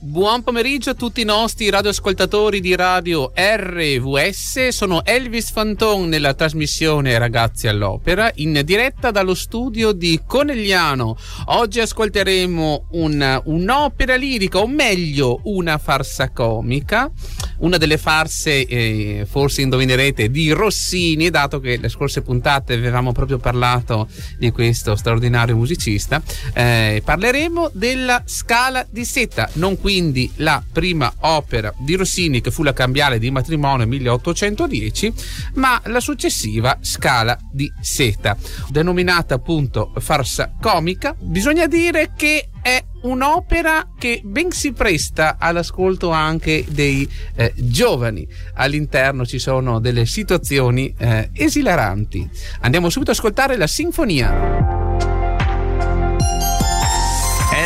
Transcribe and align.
Buon 0.00 0.44
pomeriggio 0.44 0.90
a 0.90 0.94
tutti 0.94 1.22
i 1.22 1.24
nostri 1.24 1.68
radioascoltatori 1.70 2.60
di 2.60 2.76
radio 2.76 3.32
RVS. 3.34 4.68
Sono 4.68 5.04
Elvis 5.04 5.50
Fanton 5.50 6.08
nella 6.08 6.34
trasmissione 6.34 7.18
Ragazzi 7.18 7.66
all'Opera 7.66 8.30
in 8.36 8.60
diretta 8.64 9.10
dallo 9.10 9.34
studio 9.34 9.90
di 9.90 10.20
Conegliano. 10.24 11.16
Oggi 11.46 11.80
ascolteremo 11.80 12.86
un, 12.92 13.42
un'opera 13.44 14.14
lirica, 14.14 14.58
o 14.58 14.68
meglio 14.68 15.40
una 15.44 15.78
farsa 15.78 16.30
comica, 16.30 17.10
una 17.58 17.76
delle 17.76 17.98
farse, 17.98 18.66
eh, 18.66 19.26
forse 19.28 19.62
indovinerete, 19.62 20.30
di 20.30 20.52
Rossini, 20.52 21.28
dato 21.28 21.58
che 21.58 21.76
le 21.76 21.88
scorse 21.88 22.22
puntate 22.22 22.74
avevamo 22.74 23.10
proprio 23.10 23.38
parlato 23.38 24.06
di 24.38 24.52
questo 24.52 24.94
straordinario 24.94 25.56
musicista. 25.56 26.22
Eh, 26.54 27.02
parleremo 27.04 27.70
della 27.72 28.22
Scala 28.26 28.86
di 28.88 29.04
Seta, 29.04 29.50
non 29.54 29.76
quindi 29.88 30.30
la 30.36 30.62
prima 30.70 31.10
opera 31.20 31.72
di 31.78 31.94
Rossini 31.94 32.42
che 32.42 32.50
fu 32.50 32.62
la 32.62 32.74
cambiale 32.74 33.18
di 33.18 33.30
matrimonio 33.30 33.86
1810, 33.86 35.14
ma 35.54 35.80
la 35.86 36.00
successiva 36.00 36.76
Scala 36.82 37.38
di 37.50 37.72
Seta, 37.80 38.36
denominata 38.68 39.36
appunto 39.36 39.94
farsa 39.96 40.52
comica. 40.60 41.16
Bisogna 41.18 41.66
dire 41.66 42.12
che 42.14 42.50
è 42.60 42.84
un'opera 43.04 43.94
che 43.98 44.20
ben 44.22 44.50
si 44.50 44.72
presta 44.72 45.36
all'ascolto 45.38 46.10
anche 46.10 46.66
dei 46.68 47.08
eh, 47.34 47.54
giovani. 47.56 48.28
All'interno 48.56 49.24
ci 49.24 49.38
sono 49.38 49.80
delle 49.80 50.04
situazioni 50.04 50.94
eh, 50.98 51.30
esilaranti. 51.32 52.28
Andiamo 52.60 52.90
subito 52.90 53.12
ad 53.12 53.16
ascoltare 53.16 53.56
la 53.56 53.66
sinfonia. 53.66 54.66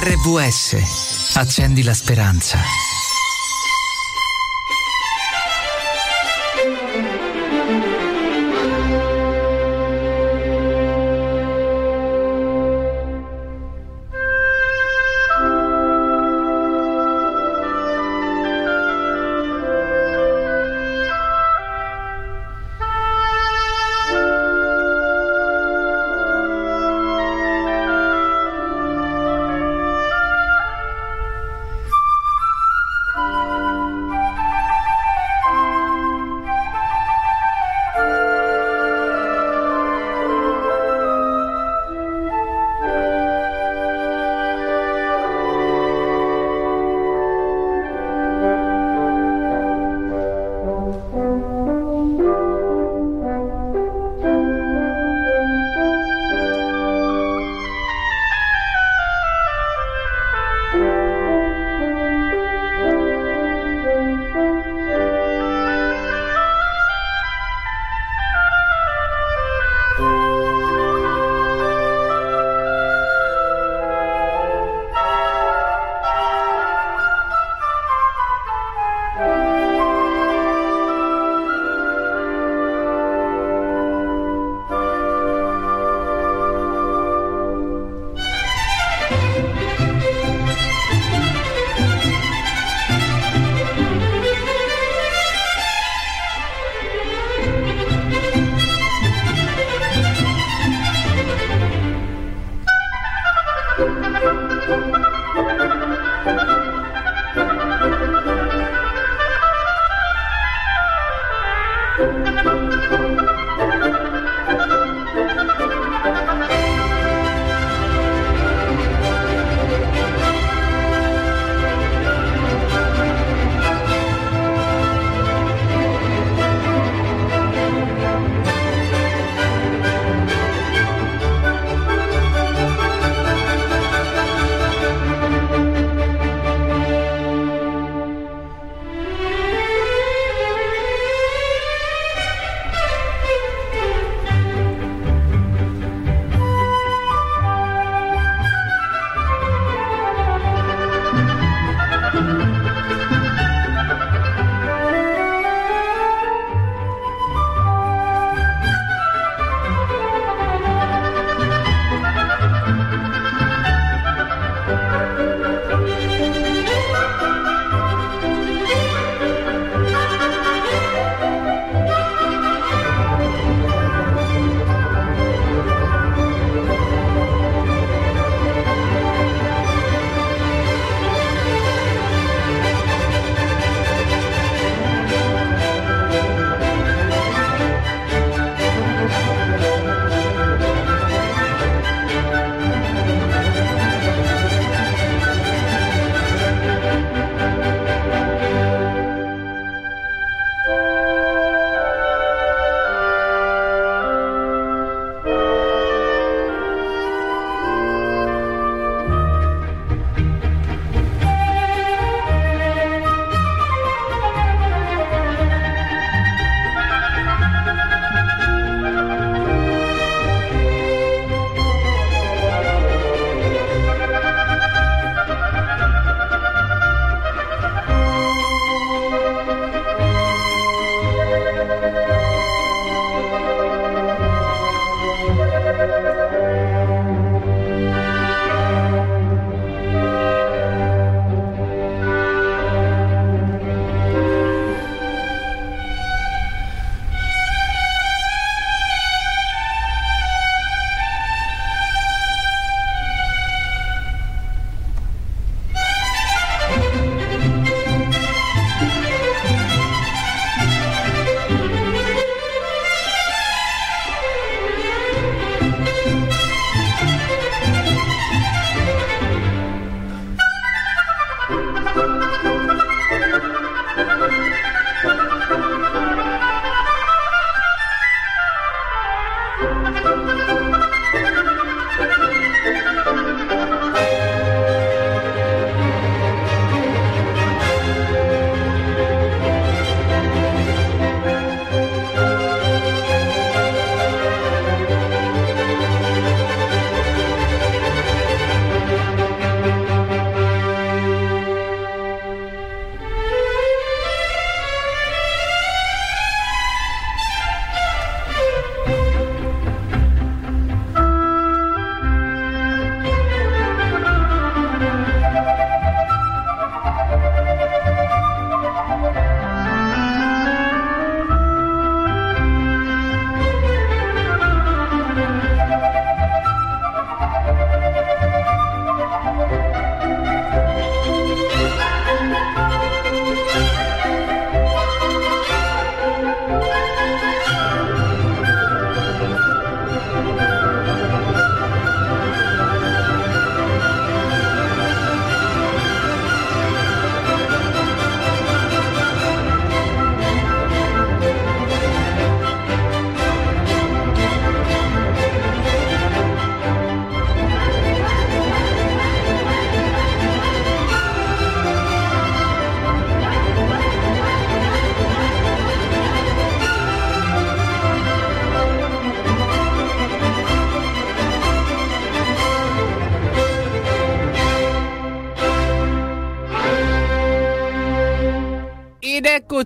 RVS 0.04 1.11
Accendi 1.34 1.82
la 1.82 1.94
speranza. 1.94 3.01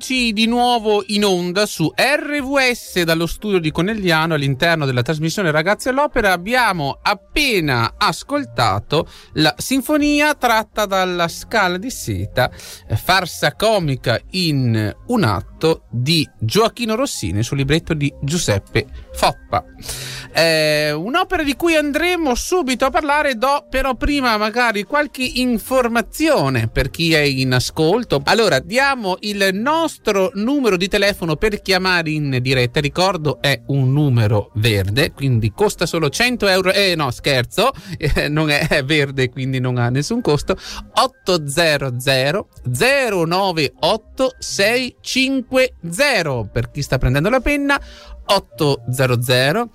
Eccoci 0.09 0.33
di 0.33 0.47
nuovo 0.47 1.03
in 1.09 1.25
onda 1.25 1.67
su 1.67 1.93
RVS 1.93 3.03
dallo 3.03 3.27
studio 3.27 3.59
di 3.59 3.73
Conegliano 3.73 4.35
all'interno 4.35 4.87
della 4.87 5.03
trasmissione 5.03 5.51
Ragazzi 5.51 5.89
all'Opera. 5.89 6.31
Abbiamo 6.31 7.01
appena 7.03 7.95
ascoltato 7.97 9.09
la 9.33 9.53
sinfonia 9.59 10.35
tratta 10.35 10.87
dalla 10.87 11.27
Scala 11.27 11.77
di 11.77 11.91
Seta, 11.91 12.49
eh, 12.87 12.95
farsa 12.95 13.57
comica 13.57 14.21
in 14.31 14.95
un 15.07 15.25
atto 15.25 15.87
di 15.91 16.29
Gioacchino 16.39 16.95
Rossini 16.95 17.43
sul 17.43 17.57
libretto 17.57 17.93
di 17.93 18.13
Giuseppe 18.23 18.87
Foppa. 19.13 19.65
Eh, 20.33 20.93
un'opera 20.93 21.43
di 21.43 21.57
cui 21.57 21.75
andremo 21.75 22.37
subito 22.37 22.85
a 22.85 22.91
parlare, 22.91 23.35
do 23.35 23.67
però 23.69 23.95
prima 23.97 24.37
magari 24.37 24.85
qualche 24.85 25.25
informazione 25.25 26.69
per 26.69 26.91
chi 26.91 27.13
è 27.15 27.21
in 27.21 27.55
ascolto. 27.55 28.21
Allora, 28.25 28.61
diamo 28.61 29.17
il 29.21 29.49
nostro 29.53 29.95
numero 30.35 30.77
di 30.77 30.89
telefono 30.89 31.37
per 31.37 31.63
chiamare 31.63 32.11
in 32.11 32.39
diretta. 32.41 32.81
Ricordo, 32.81 33.41
è 33.41 33.63
un 33.67 33.93
numero 33.93 34.51
verde, 34.55 35.13
quindi 35.13 35.53
costa 35.53 35.87
solo 35.87 36.09
100 36.09 36.49
euro. 36.49 36.73
Eh, 36.73 36.95
no, 36.97 37.11
scherzo, 37.11 37.71
eh, 37.99 38.29
non 38.29 38.51
è 38.51 38.83
verde, 38.85 39.31
quindi 39.31 39.61
non 39.61 39.79
ha 39.79 39.89
nessun 39.89 40.21
costo. 40.21 40.57
800 40.95 42.49
098 42.65 44.35
650 44.39 46.49
per 46.53 46.71
chi 46.71 46.83
sta 46.83 46.99
prendendo 46.99 47.31
la 47.31 47.41
penna 47.41 47.81
800 48.27 49.71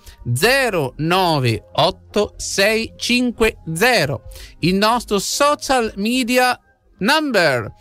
098 0.96 2.34
650 2.38 4.22
il 4.60 4.76
nostro 4.76 5.18
social 5.20 5.94
media 5.96 6.60
number 7.00 7.74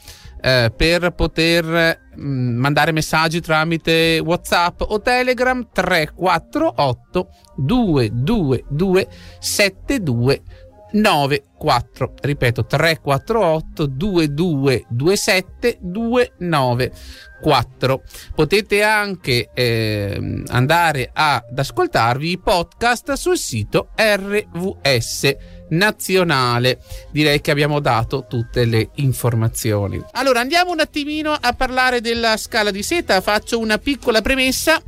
eh, 0.43 0.73
per 0.75 1.11
poter 1.11 2.09
mandare 2.21 2.93
messaggi 2.93 3.41
tramite 3.41 4.21
whatsapp 4.25 4.81
o 4.81 5.01
telegram 5.01 5.69
348 5.73 7.29
222 7.57 9.09
72 9.39 10.43
94 10.93 12.15
ripeto 12.21 12.67
348 12.67 13.87
2227 13.87 15.79
294 15.81 18.03
potete 18.35 18.83
anche 18.83 19.51
eh, 19.55 20.43
andare 20.49 21.09
ad 21.13 21.57
ascoltarvi 21.57 22.31
i 22.31 22.39
podcast 22.39 23.13
sul 23.13 23.39
sito 23.39 23.91
RVS 23.97 25.37
nazionale. 25.71 26.81
Direi 27.11 27.41
che 27.41 27.51
abbiamo 27.51 27.81
dato 27.81 28.27
tutte 28.29 28.65
le 28.65 28.91
informazioni. 28.95 30.03
Allora 30.13 30.41
andiamo 30.41 30.71
un 30.71 30.81
attimino 30.81 31.37
a 31.39 31.53
parlare 31.53 32.01
della 32.01 32.37
scala 32.37 32.71
di 32.71 32.83
seta. 32.83 33.21
Faccio 33.21 33.59
una 33.59 33.79
piccola 33.79 34.23
premessa. 34.23 34.81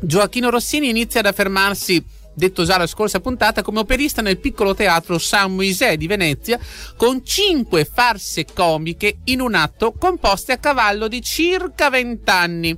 Gioacchino 0.00 0.50
Rossini 0.50 0.90
inizia 0.90 1.20
ad 1.20 1.26
affermarsi 1.26 2.04
detto 2.36 2.64
già 2.64 2.76
la 2.76 2.86
scorsa 2.86 3.18
puntata, 3.18 3.62
come 3.62 3.78
operista 3.78 4.20
nel 4.20 4.38
piccolo 4.38 4.74
teatro 4.74 5.18
San 5.18 5.54
Moisè 5.54 5.96
di 5.96 6.06
Venezia, 6.06 6.58
con 6.96 7.24
cinque 7.24 7.86
farse 7.90 8.44
comiche 8.44 9.18
in 9.24 9.40
un 9.40 9.54
atto 9.54 9.92
composte 9.92 10.52
a 10.52 10.58
cavallo 10.58 11.08
di 11.08 11.22
circa 11.22 11.88
vent'anni. 11.88 12.76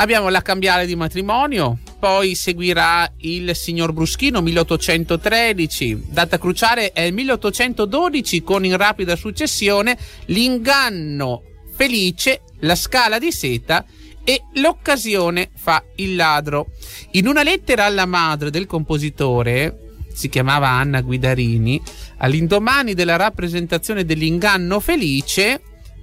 Abbiamo 0.00 0.28
la 0.28 0.42
cambiale 0.42 0.86
di 0.86 0.94
matrimonio, 0.94 1.78
poi 1.98 2.36
seguirà 2.36 3.14
il 3.22 3.56
signor 3.56 3.92
Bruschino 3.92 4.40
1813, 4.40 6.04
data 6.10 6.38
cruciale 6.38 6.92
è 6.92 7.00
il 7.00 7.12
1812 7.12 8.44
con 8.44 8.64
in 8.64 8.76
rapida 8.76 9.16
successione 9.16 9.98
l'inganno 10.26 11.42
felice, 11.74 12.42
la 12.60 12.76
scala 12.76 13.18
di 13.18 13.32
seta 13.32 13.84
e 14.22 14.44
l'occasione 14.54 15.50
fa 15.56 15.82
il 15.96 16.14
ladro. 16.14 16.68
In 17.12 17.26
una 17.26 17.42
lettera 17.42 17.84
alla 17.84 18.06
madre 18.06 18.50
del 18.50 18.66
compositore, 18.66 19.96
si 20.14 20.28
chiamava 20.28 20.68
Anna 20.68 21.00
Guidarini, 21.00 21.82
all'indomani 22.18 22.94
della 22.94 23.16
rappresentazione 23.16 24.04
dell'inganno 24.04 24.78
felice, 24.78 25.60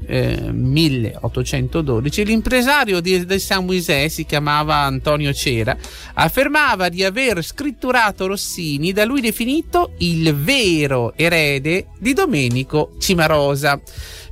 eh, 0.07 0.51
1812, 0.51 2.25
l'impresario 2.25 2.99
di, 2.99 3.25
di 3.25 3.39
San 3.39 3.65
Moisè, 3.65 4.07
si 4.07 4.25
chiamava 4.25 4.75
Antonio 4.75 5.33
Cera, 5.33 5.75
affermava 6.13 6.89
di 6.89 7.03
aver 7.03 7.43
scritturato 7.43 8.27
Rossini, 8.27 8.91
da 8.91 9.05
lui 9.05 9.21
definito 9.21 9.93
il 9.99 10.35
vero 10.35 11.13
erede 11.15 11.87
di 11.99 12.13
Domenico 12.13 12.91
Cimarosa, 12.99 13.81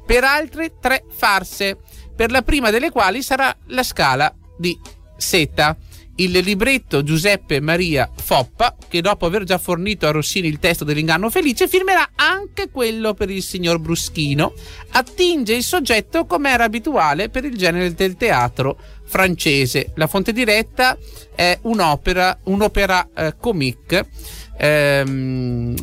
per 0.06 0.24
altre 0.24 0.74
tre 0.80 1.04
farse 1.10 1.78
per 2.16 2.32
la 2.32 2.42
prima 2.42 2.70
delle 2.70 2.92
quali 2.92 3.22
sarà 3.22 3.56
la 3.68 3.84
scala 3.84 4.34
di 4.58 4.78
Seta. 5.18 5.76
Il 6.18 6.32
libretto 6.32 7.02
Giuseppe 7.02 7.60
Maria 7.60 8.08
Foppa, 8.16 8.76
che 8.88 9.02
dopo 9.02 9.26
aver 9.26 9.46
già 9.46 9.58
fornito 9.58 10.06
a 10.06 10.12
Rossini 10.12 10.48
il 10.48 10.60
testo 10.60 10.84
dell'inganno 10.84 11.32
felice, 11.32 11.68
firmerà 11.68 12.12
anche 12.16 12.70
quello 12.70 13.16
per 13.16 13.32
il 13.32 13.42
signor 13.42 13.80
Bruschino, 13.80 14.54
attinge 14.92 15.56
il 15.56 15.64
soggetto 15.64 16.26
come 16.28 16.52
era 16.52 16.66
abituale 16.66 17.30
per 17.30 17.46
il 17.46 17.58
genere 17.58 17.96
del 17.96 18.16
teatro 18.16 18.78
francese. 19.06 19.92
La 19.96 20.06
fonte 20.06 20.34
diretta 20.34 20.96
è 21.34 21.58
un'opera, 21.64 22.38
un'opera 22.44 23.10
eh, 23.16 23.36
comique 23.40 24.08
ehm, 24.60 25.76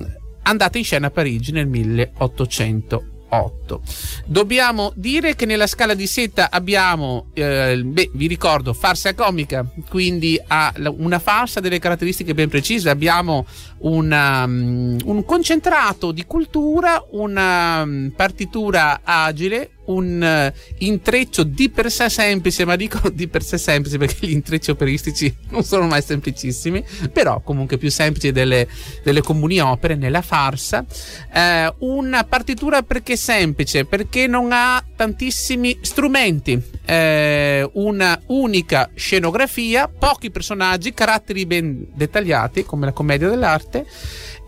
andata 0.42 0.78
in 0.78 0.84
scena 0.84 1.08
a 1.08 1.10
Parigi 1.10 1.50
nel 1.50 1.66
1800. 1.66 3.09
8. 3.30 3.82
Dobbiamo 4.26 4.92
dire 4.94 5.34
che 5.34 5.46
nella 5.46 5.66
scala 5.66 5.94
di 5.94 6.06
seta 6.06 6.50
abbiamo, 6.50 7.26
eh, 7.34 7.80
beh, 7.82 8.10
vi 8.14 8.26
ricordo, 8.26 8.72
farsa 8.72 9.14
comica, 9.14 9.64
quindi 9.88 10.40
ha 10.46 10.72
una 10.96 11.18
farsa 11.18 11.60
delle 11.60 11.78
caratteristiche 11.78 12.34
ben 12.34 12.48
precise. 12.48 12.90
Abbiamo 12.90 13.46
una, 13.78 14.44
um, 14.44 14.96
un 15.04 15.24
concentrato 15.24 16.12
di 16.12 16.24
cultura, 16.26 17.04
una 17.10 17.82
um, 17.82 18.12
partitura 18.14 19.00
agile, 19.04 19.70
un 19.90 20.52
uh, 20.52 20.58
intreccio 20.78 21.42
di 21.42 21.70
per 21.70 21.90
sé 21.90 22.08
semplice, 22.08 22.64
ma 22.64 22.76
dico 22.76 23.08
di 23.10 23.28
per 23.28 23.42
sé 23.42 23.58
semplice 23.58 23.98
perché 23.98 24.26
gli 24.26 24.32
intrecci 24.32 24.70
operistici 24.70 25.34
non 25.50 25.64
sono 25.64 25.86
mai 25.86 26.02
semplicissimi, 26.02 26.84
però 27.12 27.40
comunque 27.40 27.78
più 27.78 27.90
semplici 27.90 28.32
delle, 28.32 28.68
delle 29.02 29.22
comuni 29.22 29.60
opere 29.60 29.94
nella 29.94 30.22
farsa. 30.22 30.84
Eh, 31.32 31.74
una 31.78 32.24
partitura 32.24 32.82
perché 32.82 33.16
semplice, 33.16 33.84
perché 33.84 34.26
non 34.26 34.50
ha 34.52 34.82
tantissimi 34.96 35.78
strumenti, 35.80 36.60
eh, 36.84 37.68
una 37.74 38.20
unica 38.26 38.90
scenografia, 38.94 39.88
pochi 39.88 40.30
personaggi, 40.30 40.92
caratteri 40.92 41.46
ben 41.46 41.86
dettagliati 41.94 42.64
come 42.64 42.86
la 42.86 42.92
commedia 42.92 43.28
dell'arte 43.28 43.86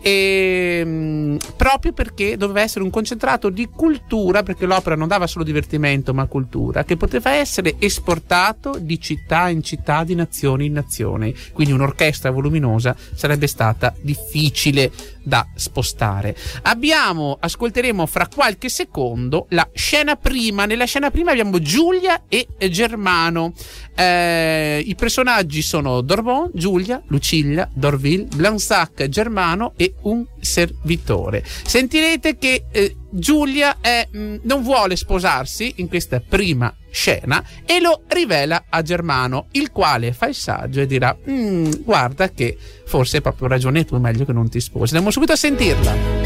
e, 0.03 0.79
ehm, 0.81 1.37
proprio 1.55 1.93
perché 1.93 2.35
doveva 2.35 2.59
essere 2.59 2.83
un 2.83 2.89
concentrato 2.89 3.49
di 3.49 3.69
cultura, 3.73 4.43
perché 4.43 4.65
l'opera 4.65 4.97
non 4.97 5.07
dava 5.07 5.27
solo 5.27 5.45
divertimento 5.45 6.13
ma 6.13 6.25
cultura, 6.25 6.83
che 6.83 6.97
poteva 6.97 7.31
essere 7.31 7.75
esportato 7.79 8.77
di 8.79 8.99
città 8.99 9.47
in 9.47 9.63
città, 9.63 10.03
di 10.03 10.13
nazione 10.13 10.65
in 10.65 10.73
nazione. 10.73 11.33
Quindi 11.53 11.73
un'orchestra 11.73 12.31
voluminosa 12.31 12.95
sarebbe 13.15 13.47
stata 13.47 13.95
difficile 14.01 14.91
da 15.23 15.47
spostare. 15.55 16.35
Abbiamo, 16.63 17.37
ascolteremo 17.39 18.05
fra 18.05 18.27
qualche 18.27 18.69
secondo 18.69 19.47
la 19.49 19.67
scena 19.73 20.15
prima. 20.15 20.65
Nella 20.65 20.85
scena 20.85 21.11
prima 21.11 21.31
abbiamo 21.31 21.59
Giulia 21.59 22.23
e 22.27 22.47
Germano. 22.69 23.53
Eh, 23.95 24.83
I 24.85 24.95
personaggi 24.95 25.61
sono 25.61 26.01
Dorbon, 26.01 26.51
Giulia, 26.53 27.01
Lucilla, 27.07 27.69
Dorville, 27.73 28.27
Blansac, 28.35 29.07
Germano 29.07 29.73
e 29.77 29.95
un 30.01 30.25
servitore. 30.39 31.43
Sentirete 31.45 32.37
che 32.37 32.65
eh, 32.71 32.95
Giulia 33.15 33.77
è, 33.79 34.07
mm, 34.15 34.37
non 34.43 34.63
vuole 34.63 34.95
sposarsi 34.95 35.75
in 35.77 35.87
questa 35.87 36.19
prima 36.19 36.75
scena 36.89 37.43
e 37.65 37.79
lo 37.79 38.03
rivela 38.07 38.65
a 38.69 38.81
Germano, 38.81 39.47
il 39.51 39.71
quale 39.71 40.13
fa 40.13 40.27
il 40.27 40.35
saggio 40.35 40.81
e 40.81 40.87
dirà: 40.87 41.15
mm, 41.29 41.71
Guarda, 41.83 42.29
che 42.29 42.57
forse 42.85 43.17
hai 43.17 43.21
proprio 43.21 43.47
ragione 43.47 43.85
tu, 43.85 43.97
meglio 43.97 44.25
che 44.25 44.33
non 44.33 44.49
ti 44.49 44.59
sposi. 44.59 44.93
Andiamo 44.93 45.11
subito 45.11 45.33
a 45.33 45.37
sentirla. 45.37 46.22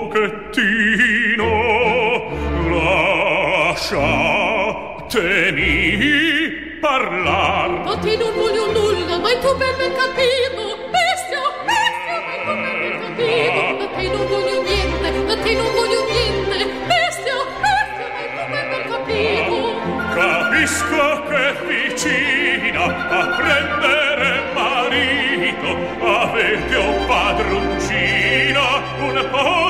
pochettino 0.00 1.52
lasciatemi 2.70 3.98
parlar. 6.80 7.68
Oh, 7.70 7.82
ma 7.84 7.96
te 7.98 8.16
non 8.16 8.32
voglio 8.34 8.72
nulla 8.72 9.18
ma 9.18 9.28
tu 9.42 9.56
ben 9.56 9.76
ben 9.76 9.92
capito. 9.92 10.62
Bestia 10.94 11.42
bestia 11.68 12.18
ma 12.24 12.34
tu 12.44 12.52
per 12.56 12.72
ben 12.80 12.96
capito. 13.04 13.60
Ma 13.78 13.86
te 13.96 14.04
non 14.08 14.24
voglio 14.26 14.56
niente 14.62 15.08
ma 15.28 15.36
te 15.36 15.52
non 15.54 15.70
voglio 15.76 16.00
niente. 16.08 16.56
Bestia 16.90 17.38
bestia 17.64 18.06
ma 18.16 18.22
tu 18.34 18.42
per 18.52 18.64
ben 18.70 18.84
capito. 18.92 19.54
Capisco 20.14 21.04
che 21.28 21.44
vicina 21.68 22.82
a 23.08 23.20
prendere 23.36 24.28
marito 24.54 25.68
avete 26.00 26.76
un 26.76 27.06
padroncino 27.06 28.64
una 29.00 29.24
paura 29.24 29.69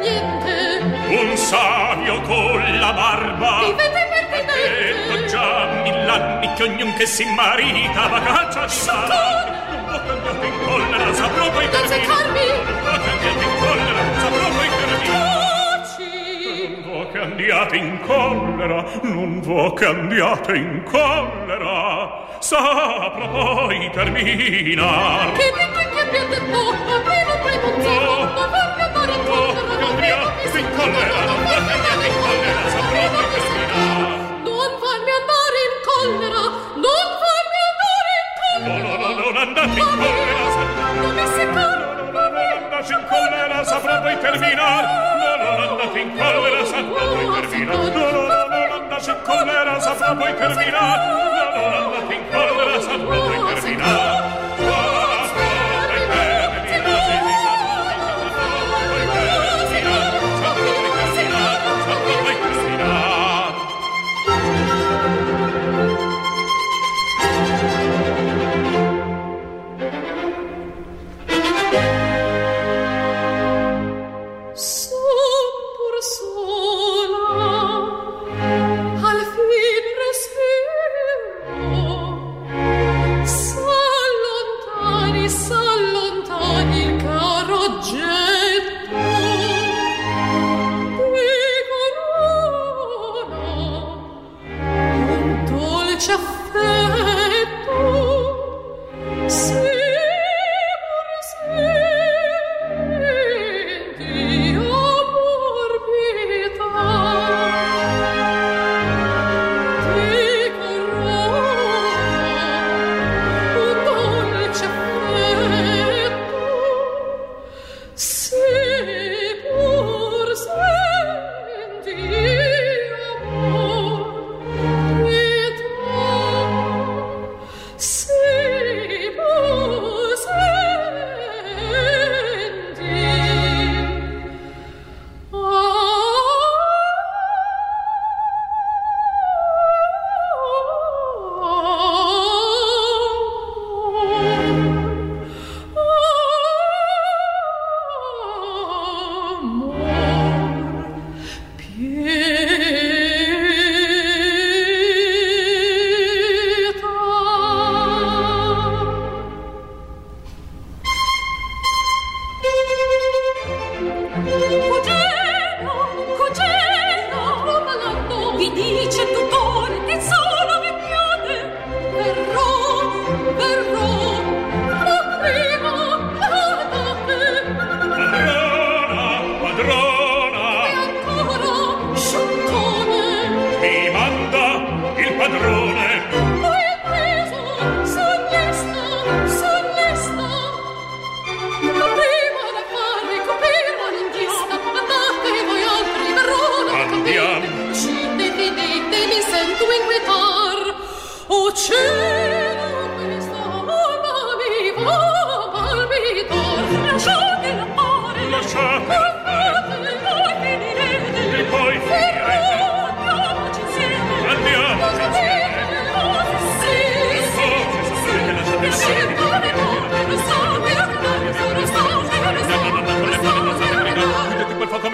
niente. 0.00 0.80
Un 1.08 1.36
savio 1.36 2.20
con 2.22 2.78
la 2.78 2.92
barba. 2.92 3.58
Vivete 3.60 3.98
impertinente 3.98 4.20
detto 4.54 5.24
già 5.26 5.80
mill'anni 5.82 6.52
che 6.54 6.62
ognun 6.62 6.94
che 6.94 7.06
si 7.06 7.24
marita 7.34 8.06
va 8.08 8.20
caccia 8.20 8.64
di 8.64 8.72
sarà 8.72 9.58
non 9.70 9.84
può 9.86 10.02
cambiare 10.02 10.46
in 10.46 10.58
collera 10.64 11.12
saprò 11.12 11.50
poi 11.50 11.68
per 11.68 11.82
me 12.32 12.46
non 12.62 12.78
può 12.80 12.96
cambiare 13.00 13.42
in 13.42 13.58
collera 13.60 14.02
saprò 14.20 14.48
poi 14.56 14.68
per 14.68 14.90
me 14.90 15.30
cambiate 17.12 17.76
in 17.76 18.00
collera, 18.00 18.84
non 19.02 19.40
vo 19.40 19.72
cambiate 19.72 20.56
in 20.56 20.82
collera, 20.84 22.26
saprò 22.38 23.66
poi 23.66 23.90
terminar. 23.90 25.32
Che, 25.32 25.50
che, 25.50 25.52
che, 25.52 25.88
che, 25.90 26.08
che, 26.10 26.28
che, 26.28 26.38
che, 26.38 26.46
che, 26.46 26.70
che, 27.50 27.82
che, 27.82 28.69
collera 30.76 31.24
non 31.24 31.38
farmi 34.82 35.10
adorir 35.20 35.72
collera 35.88 36.44
non 36.84 37.08
farmi 37.22 37.60
adorir 37.70 38.24
collera. 38.40 39.08
Non 39.20 39.36
andate 39.36 39.78
in 39.78 39.86
collera. 39.96 40.44
santa 43.64 44.32
finire 44.38 44.82
non 45.40 45.60
andate 45.60 45.98
in 46.00 46.10
collera 46.16 46.64
santa 46.64 47.00
finire 47.48 47.76
non 47.76 48.30
andate 48.70 49.10
in 49.10 49.18
collera 49.22 49.80
saprà 49.80 50.14
poi 50.14 50.34
terminar, 50.36 50.98
la 51.34 51.50
donna 51.54 52.14
in 52.14 52.22
collera 52.30 52.80
saprà 52.80 53.16
poi 53.18 53.54
terminar. 53.54 54.39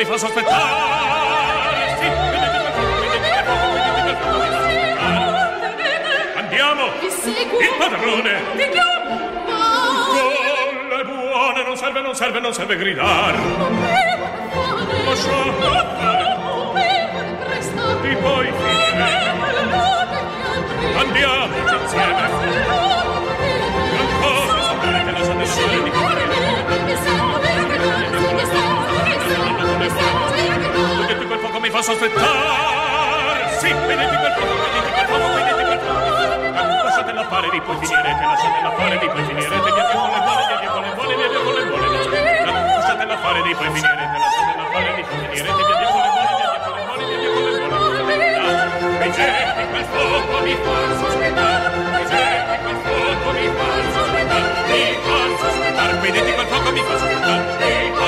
fa 0.07 0.19
sospettare 0.19 1.97
sì, 1.99 2.07
Andiamo. 6.37 6.85
Il 7.03 7.75
padrone. 7.79 8.41
Vi 8.55 8.69
chiamo. 8.71 8.95
Le 10.97 11.05
buone 11.05 11.63
Non 11.65 11.77
serve, 11.77 12.01
non 12.01 12.15
serve, 12.15 12.41
non 12.41 12.55
serve 12.55 12.77
gridare. 12.77 13.39
Lasciamo 15.05 15.53
fare 15.53 16.35
E 18.03 18.17
poi 18.17 18.53
finire 18.53 19.35
Andiamo 20.99 21.57
insieme. 21.83 22.29
Non 23.97 24.07
cosa 24.21 24.63
saprete 24.63 25.11
Lasciate 25.11 25.47
soli 25.47 25.83
di 25.83 25.91
correre 25.91 27.26
fa 31.77 31.83
sospettare. 31.83 33.59
Sì, 33.59 33.69
vedete 33.73 34.17
quel 34.17 34.33
fuoco, 34.33 34.55
vedete 34.65 34.93
quel 34.97 35.07
fuoco, 35.07 35.29
vedete 35.35 35.65
quel 35.65 35.79
fuoco. 35.79 36.09
Lasciatela 36.85 37.25
fare 37.29 37.51
di 37.51 37.61
poi 37.61 37.77
finire, 37.77 38.17
che 38.17 38.25
lasciatela 38.25 38.71
fare 38.77 38.99
di 38.99 39.09
poi 39.09 39.25
finire. 39.25 39.49
Via 39.49 39.61
via 39.61 39.85
con 39.93 40.09
le 40.09 40.21
buone, 40.25 40.47
via 40.47 40.57
via 40.57 40.71
con 40.71 40.83
le 40.83 40.93
buone, 40.97 41.15
via 41.17 41.29
via 41.29 41.41
con 41.41 41.53
le 41.53 41.65
buone. 41.67 41.85
Lasciatela 42.77 43.17
fare 43.19 43.43
di 43.43 43.55
poi 43.55 43.71
finire, 43.77 44.09
che 44.09 44.19
lasciatela 44.25 44.65
fare 44.73 44.95
di 44.97 45.03
poi 45.05 45.19
finire. 45.21 45.45
Via 45.45 45.53
via 45.53 45.65
con 45.67 45.77
le 45.77 45.89
buone, 45.93 46.25
via 46.25 46.49
via 46.49 46.61
con 46.65 46.73
le 46.73 46.81
buone, 46.87 47.05
via 47.05 47.19
via 47.21 47.29
con 47.29 47.45
le 47.45 47.61
buone. 47.61 47.85
Vedete 48.97 49.67
quel 49.69 49.85
fuoco 49.93 50.35
mi 50.47 50.55
fa 50.65 50.77
sospettare. 50.97 51.67
Vedete 51.77 52.57
quel 52.65 52.79
fuoco 52.87 53.29
mi 53.37 53.47
fa 53.53 53.69
sospettare. 53.93 54.49
Mi 54.65 54.81
fa 55.05 55.19
sospettare. 55.45 55.93
Vedete 56.01 56.31
quel 56.33 56.47
fuoco 56.47 56.73
mi 56.73 56.81
fa 56.81 56.97
sospettare. 56.97 57.45
Mi 57.61 57.93
fa 57.97 58.06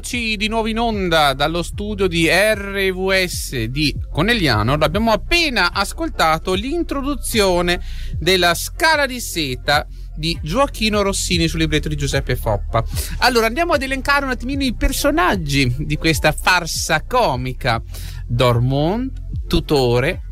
eccoci 0.00 0.38
di 0.38 0.48
nuovo 0.48 0.66
in 0.66 0.78
onda 0.78 1.34
dallo 1.34 1.62
studio 1.62 2.06
di 2.06 2.26
RVS 2.26 3.64
di 3.64 3.94
Conegliano. 4.10 4.72
Abbiamo 4.72 5.12
appena 5.12 5.74
ascoltato 5.74 6.54
l'introduzione 6.54 7.82
della 8.18 8.54
Scala 8.54 9.04
di 9.04 9.20
Seta 9.20 9.86
di 10.16 10.38
Gioacchino 10.42 11.02
Rossini 11.02 11.48
sul 11.48 11.58
libretto 11.58 11.90
di 11.90 11.96
Giuseppe 11.96 12.34
Foppa. 12.34 12.82
Allora 13.18 13.44
andiamo 13.44 13.74
ad 13.74 13.82
elencare 13.82 14.24
un 14.24 14.30
attimino 14.30 14.64
i 14.64 14.74
personaggi 14.74 15.70
di 15.80 15.98
questa 15.98 16.32
farsa 16.32 17.04
comica. 17.04 17.82
Dormont, 18.26 19.12
tutore, 19.46 20.22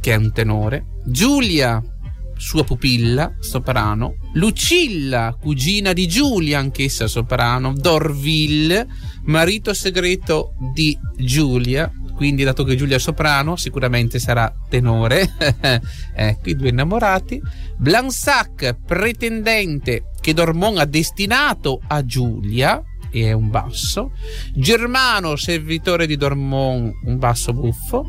che 0.00 0.14
è 0.14 0.16
un 0.16 0.32
tenore, 0.32 0.96
Giulia, 1.04 1.80
sua 2.40 2.64
pupilla, 2.64 3.36
soprano, 3.38 4.14
Lucilla, 4.32 5.36
cugina 5.38 5.92
di 5.92 6.08
Giulia, 6.08 6.58
anch'essa 6.58 7.06
soprano, 7.06 7.74
Dorville, 7.74 8.88
marito 9.24 9.74
segreto 9.74 10.54
di 10.72 10.98
Giulia, 11.18 11.92
quindi 12.16 12.42
dato 12.42 12.64
che 12.64 12.76
Giulia 12.76 12.96
è 12.96 12.98
soprano, 12.98 13.56
sicuramente 13.56 14.18
sarà 14.18 14.50
tenore, 14.70 15.36
ecco 16.16 16.48
i 16.48 16.56
due 16.56 16.70
innamorati, 16.70 17.40
Blansac, 17.76 18.74
pretendente 18.86 20.10
che 20.18 20.32
Dormont 20.32 20.78
ha 20.78 20.86
destinato 20.86 21.80
a 21.88 22.02
Giulia, 22.04 22.82
e 23.10 23.26
è 23.26 23.32
un 23.32 23.50
basso, 23.50 24.12
Germano, 24.54 25.36
servitore 25.36 26.06
di 26.06 26.16
Dormont, 26.16 26.92
un 27.04 27.18
basso 27.18 27.52
buffo, 27.52 28.04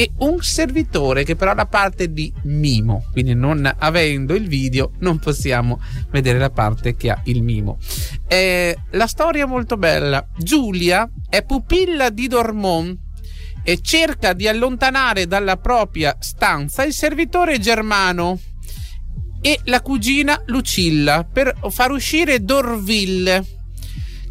e 0.00 0.12
un 0.20 0.40
servitore 0.40 1.24
che 1.24 1.36
però 1.36 1.52
la 1.52 1.66
parte 1.66 2.10
di 2.10 2.32
mimo, 2.44 3.04
quindi 3.12 3.34
non 3.34 3.70
avendo 3.80 4.34
il 4.34 4.48
video 4.48 4.92
non 5.00 5.18
possiamo 5.18 5.78
vedere 6.10 6.38
la 6.38 6.48
parte 6.48 6.96
che 6.96 7.10
ha 7.10 7.20
il 7.24 7.42
mimo. 7.42 7.78
Eh, 8.26 8.74
la 8.92 9.06
storia 9.06 9.44
è 9.44 9.46
molto 9.46 9.76
bella. 9.76 10.26
Giulia 10.38 11.06
è 11.28 11.44
pupilla 11.44 12.08
di 12.08 12.28
Dormont 12.28 12.98
e 13.62 13.82
cerca 13.82 14.32
di 14.32 14.48
allontanare 14.48 15.26
dalla 15.26 15.58
propria 15.58 16.16
stanza 16.18 16.82
il 16.82 16.94
servitore 16.94 17.58
Germano 17.58 18.40
e 19.42 19.60
la 19.64 19.82
cugina 19.82 20.42
Lucilla 20.46 21.28
per 21.30 21.58
far 21.68 21.90
uscire 21.90 22.42
Dorville 22.42 23.59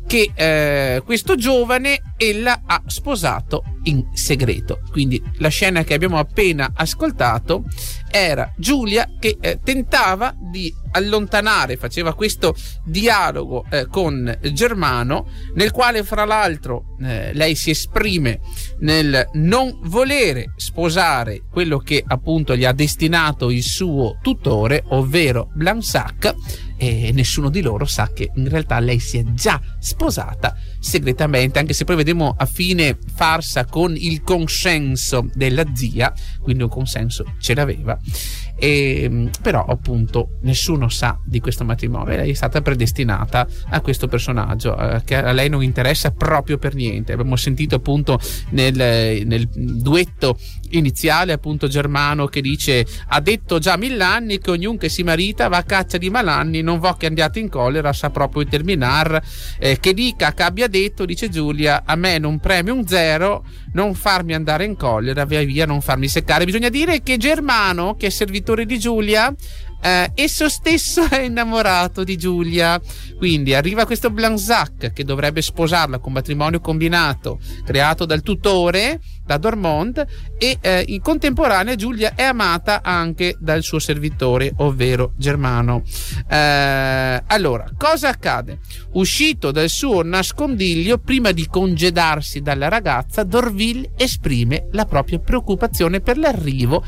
che 0.10 0.32
eh, 0.34 1.04
questo 1.06 1.36
giovane 1.36 2.02
ella 2.18 2.64
ha 2.66 2.82
sposato 2.88 3.64
in 3.84 4.10
segreto. 4.12 4.80
Quindi 4.90 5.22
la 5.38 5.50
scena 5.50 5.84
che 5.84 5.94
abbiamo 5.94 6.18
appena 6.18 6.72
ascoltato 6.74 7.66
era 8.10 8.52
Giulia 8.58 9.08
che 9.20 9.38
eh, 9.40 9.60
tentava 9.64 10.36
di 10.52 10.74
allontanare, 10.94 11.78
faceva 11.78 12.16
questo 12.16 12.56
dialogo 12.84 13.66
eh, 13.70 13.86
con 13.86 14.36
Germano, 14.52 15.28
nel 15.54 15.70
quale 15.70 16.04
fra 16.04 16.26
l'altro 16.26 16.96
eh, 17.04 17.32
lei 17.34 17.54
si 17.54 17.70
esprime 17.70 18.40
nel 18.80 19.30
non 19.34 19.78
volere 19.84 20.54
sposare 20.56 21.44
quello 21.52 21.78
che 21.78 22.04
appunto 22.06 22.56
gli 22.56 22.66
ha 22.66 22.74
destinato 22.74 23.52
il 23.52 23.62
suo 23.62 24.18
tutore, 24.24 24.84
ovvero 24.88 25.52
Blansac, 25.54 26.34
e 26.82 27.12
nessuno 27.12 27.50
di 27.50 27.62
loro 27.62 27.86
sa 27.86 28.10
che 28.14 28.32
in 28.36 28.48
realtà 28.48 28.80
lei 28.80 29.00
si 29.00 29.18
è 29.18 29.24
già 29.34 29.60
sposata 29.80 30.56
segretamente, 30.80 31.60
anche 31.60 31.74
se 31.74 31.84
poi 31.84 31.98
vediamo 31.98 32.34
a 32.38 32.46
fine 32.46 32.98
farsa 33.14 33.66
con 33.66 33.96
il 33.98 34.22
consenso 34.22 35.30
della 35.34 35.66
zia, 35.74 36.14
quindi 36.42 36.64
un 36.64 36.70
consenso 36.70 37.36
ce 37.40 37.54
l'aveva. 37.54 38.00
E, 38.60 39.30
però 39.42 39.66
appunto 39.66 40.38
nessuno 40.42 40.90
sa 40.90 41.20
di 41.26 41.40
questo 41.40 41.64
matrimonio. 41.64 42.16
Lei 42.16 42.32
è 42.32 42.34
stata 42.34 42.62
predestinata 42.62 43.48
a 43.70 43.82
questo 43.82 44.08
personaggio 44.08 44.78
eh, 44.78 45.02
che 45.04 45.16
a 45.16 45.32
lei 45.32 45.50
non 45.50 45.64
interessa 45.64 46.12
proprio 46.12 46.58
per 46.58 46.76
niente. 46.76 47.14
Abbiamo 47.14 47.36
sentito 47.36 47.76
appunto 47.76 48.20
nel, 48.50 49.26
nel 49.26 49.48
duetto 49.50 50.38
iniziale 50.72 51.34
appunto 51.34 51.68
Germano 51.68 52.28
che 52.28 52.42
dice 52.42 52.86
ha 53.08 53.20
detto 53.22 53.60
già 53.60 53.78
mill'anni 53.78 54.40
che 54.40 54.52
ognuno 54.52 54.78
che 54.78 54.90
si 54.90 55.04
marita 55.04 55.48
va 55.48 55.58
a 55.58 55.64
caccia 55.64 55.98
di 55.98 56.10
malanni 56.10 56.62
non 56.62 56.80
vo 56.80 56.94
che 56.94 57.08
andiate 57.08 57.40
in 57.40 57.50
collera 57.50 57.94
sa 57.94 58.10
proprio 58.10 58.46
terminar 58.46 59.22
eh, 59.58 59.80
che 59.80 59.94
dica 59.94 60.34
che 60.34 60.44
abbia 60.44 60.68
detto 60.68 61.06
dice 61.06 61.30
Giulia 61.30 61.84
a 61.86 61.96
me 61.96 62.18
non 62.18 62.40
preme 62.40 62.72
un 62.72 62.86
zero 62.86 63.46
non 63.74 63.94
farmi 63.94 64.34
andare 64.34 64.66
in 64.66 64.76
collera 64.76 65.26
via 65.26 65.44
via 65.44 65.66
non 65.66 65.82
farmi 65.82 66.08
seccare 66.08 66.46
bisogna 66.46 66.70
dire 66.70 67.02
che 67.02 67.18
Germano 67.18 67.96
che 67.96 68.08
è 68.08 68.10
servitore 68.10 68.49
di 68.56 68.80
Giulia 68.80 69.34
eh, 69.82 70.12
esso 70.16 70.50
stesso 70.50 71.08
è 71.10 71.22
innamorato 71.22 72.04
di 72.04 72.18
Giulia. 72.18 72.80
Quindi 73.18 73.54
arriva 73.54 73.86
questo 73.86 74.10
Blansac 74.10 74.94
che 74.94 75.04
dovrebbe 75.04 75.42
sposarla 75.42 76.00
con 76.00 76.14
matrimonio 76.14 76.60
combinato 76.60 77.40
creato 77.66 78.06
dal 78.06 78.22
tutore, 78.22 79.00
da 79.26 79.38
Dormont, 79.38 80.06
e 80.38 80.58
eh, 80.62 80.84
in 80.88 81.02
contemporanea 81.02 81.76
Giulia 81.76 82.14
è 82.16 82.24
amata 82.24 82.82
anche 82.82 83.36
dal 83.40 83.62
suo 83.62 83.80
servitore, 83.80 84.54
ovvero 84.58 85.14
Germano. 85.18 85.84
Eh, 86.30 87.24
allora, 87.28 87.70
cosa 87.78 88.10
accade? 88.10 88.60
Uscito 88.94 89.52
dal 89.52 89.70
suo 89.70 90.02
nascondiglio, 90.04 90.98
prima 90.98 91.32
di 91.32 91.46
congedarsi 91.48 92.42
dalla 92.42 92.70
ragazza, 92.70 93.24
Dorville 93.24 93.92
esprime 93.98 94.68
la 94.72 94.86
propria 94.86 95.20
preoccupazione 95.20 96.00
per 96.00 96.18
l'arrivo 96.18 96.84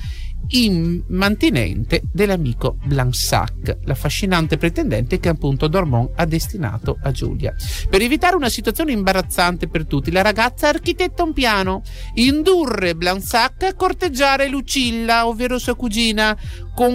immantinente 0.51 2.01
dell'amico 2.11 2.77
Blansac, 2.83 3.77
l'affascinante 3.83 4.57
pretendente 4.57 5.19
che 5.19 5.29
appunto 5.29 5.67
Dormont 5.67 6.11
ha 6.15 6.25
destinato 6.25 6.97
a 7.01 7.11
Giulia. 7.11 7.53
Per 7.89 8.01
evitare 8.01 8.35
una 8.35 8.49
situazione 8.49 8.91
imbarazzante 8.91 9.67
per 9.67 9.85
tutti, 9.85 10.11
la 10.11 10.21
ragazza 10.21 10.67
architetta 10.67 11.23
un 11.23 11.33
piano, 11.33 11.83
indurre 12.15 12.95
Blansac 12.95 13.63
a 13.63 13.73
corteggiare 13.75 14.49
Lucilla, 14.49 15.27
ovvero 15.27 15.57
sua 15.57 15.75
cugina, 15.75 16.37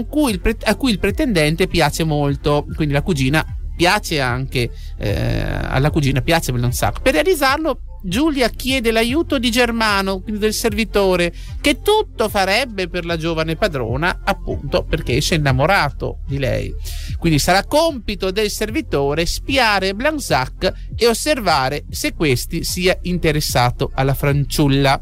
cui 0.09 0.39
pre- 0.39 0.57
a 0.65 0.75
cui 0.75 0.91
il 0.91 0.99
pretendente 0.99 1.67
piace 1.67 2.05
molto, 2.05 2.67
quindi 2.75 2.93
la 2.93 3.03
cugina 3.03 3.45
piace 3.77 4.21
anche 4.21 4.71
eh, 4.97 5.15
alla 5.15 5.91
cugina, 5.91 6.23
piace 6.23 6.53
Blansac. 6.53 7.03
Per 7.03 7.13
realizzarlo 7.13 7.81
Giulia 8.07 8.49
chiede 8.51 8.93
l'aiuto 8.93 9.37
di 9.39 9.51
Germano, 9.51 10.21
quindi 10.21 10.41
del 10.41 10.55
servitore, 10.55 11.35
che 11.61 11.83
tutto 11.83 12.29
farebbe 12.29 12.89
per 12.89 13.05
la 13.05 13.17
giovane 13.17 13.57
padrona, 13.57 14.21
appunto 14.23 14.85
perché 14.85 15.21
si 15.21 15.35
è 15.35 15.37
innamorato 15.37 16.19
di 16.25 16.39
lei. 16.39 16.73
Quindi 17.19 17.41
sarà 17.41 17.65
compito 17.65 18.31
del 18.31 18.49
servitore 18.49 19.27
spiare 19.27 19.93
Blansac 19.95 20.73
e 20.95 21.09
osservare 21.09 21.85
se 21.91 22.15
questi 22.15 22.63
sia 22.63 22.97
interessato 23.03 23.91
alla 23.93 24.15
fanciulla. 24.15 25.01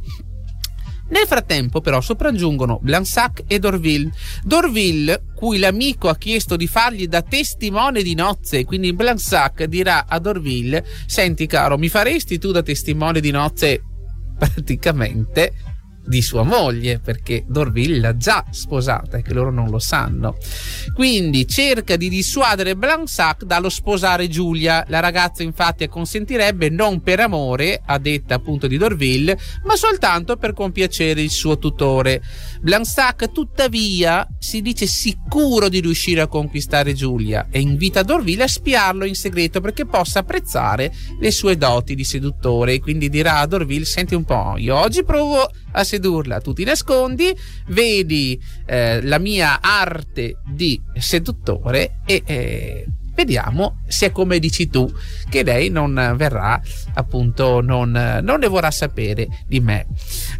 Nel 1.06 1.26
frattempo, 1.26 1.80
però, 1.80 2.00
sopraggiungono 2.00 2.78
Blansac 2.80 3.44
e 3.46 3.58
Dorville. 3.58 4.10
Dorville, 4.42 5.24
cui 5.34 5.58
l'amico 5.58 6.08
ha 6.08 6.16
chiesto 6.16 6.56
di 6.56 6.66
fargli 6.66 7.06
da 7.06 7.22
testimone 7.22 8.02
di 8.02 8.14
nozze, 8.14 8.64
quindi 8.64 8.92
Blansac 8.94 9.64
dirà 9.64 10.06
a 10.08 10.18
Dorville: 10.18 10.84
Senti, 11.06 11.46
caro, 11.46 11.76
mi 11.76 11.88
faresti 11.88 12.38
tu 12.38 12.52
da 12.52 12.62
testimone 12.62 13.20
di 13.20 13.30
nozze? 13.30 13.82
Praticamente 14.38 15.73
di 16.06 16.22
sua 16.22 16.42
moglie 16.42 16.98
perché 16.98 17.44
Dorville 17.46 17.98
l'ha 17.98 18.16
già 18.16 18.44
sposata 18.50 19.18
e 19.18 19.22
che 19.22 19.32
loro 19.32 19.50
non 19.50 19.70
lo 19.70 19.78
sanno. 19.78 20.36
Quindi 20.94 21.46
cerca 21.46 21.96
di 21.96 22.08
dissuadere 22.08 22.76
Blansac 22.76 23.44
dallo 23.44 23.68
sposare 23.68 24.28
Giulia. 24.28 24.84
La 24.88 25.00
ragazza 25.00 25.42
infatti 25.42 25.84
acconsentirebbe 25.84 26.68
non 26.68 27.00
per 27.00 27.20
amore, 27.20 27.80
a 27.84 27.98
detta 27.98 28.34
appunto 28.34 28.66
di 28.66 28.76
Dorville, 28.76 29.38
ma 29.64 29.76
soltanto 29.76 30.36
per 30.36 30.52
compiacere 30.52 31.20
il 31.20 31.30
suo 31.30 31.58
tutore. 31.58 32.22
Blansac 32.60 33.32
tuttavia 33.32 34.26
si 34.38 34.60
dice 34.60 34.86
sicuro 34.86 35.68
di 35.68 35.80
riuscire 35.80 36.20
a 36.20 36.26
conquistare 36.26 36.94
Giulia 36.94 37.48
e 37.50 37.60
invita 37.60 38.02
Dorville 38.02 38.44
a 38.44 38.48
spiarlo 38.48 39.04
in 39.04 39.14
segreto 39.14 39.60
perché 39.60 39.86
possa 39.86 40.20
apprezzare 40.20 40.92
le 41.18 41.30
sue 41.30 41.56
doti 41.56 41.94
di 41.94 42.04
seduttore 42.04 42.74
e 42.74 42.80
quindi 42.80 43.08
dirà 43.08 43.38
a 43.38 43.46
Dorville 43.46 43.84
senti 43.84 44.14
un 44.14 44.24
po' 44.24 44.54
io 44.56 44.76
oggi 44.76 45.04
provo 45.04 45.48
a 45.72 45.84
sedurla 45.94 46.40
tu 46.40 46.52
ti 46.52 46.64
nascondi 46.64 47.34
vedi 47.68 48.40
eh, 48.66 49.00
la 49.02 49.18
mia 49.18 49.60
arte 49.60 50.38
di 50.44 50.80
seduttore 50.98 52.00
e 52.04 52.22
eh, 52.24 52.86
vediamo 53.14 53.82
se 53.86 54.06
è 54.06 54.12
come 54.12 54.38
dici 54.38 54.68
tu 54.68 54.92
che 55.30 55.42
lei 55.42 55.70
non 55.70 56.14
verrà 56.16 56.60
appunto 56.94 57.60
non, 57.60 57.90
non 58.22 58.38
ne 58.40 58.48
vorrà 58.48 58.70
sapere 58.70 59.28
di 59.46 59.60
me. 59.60 59.86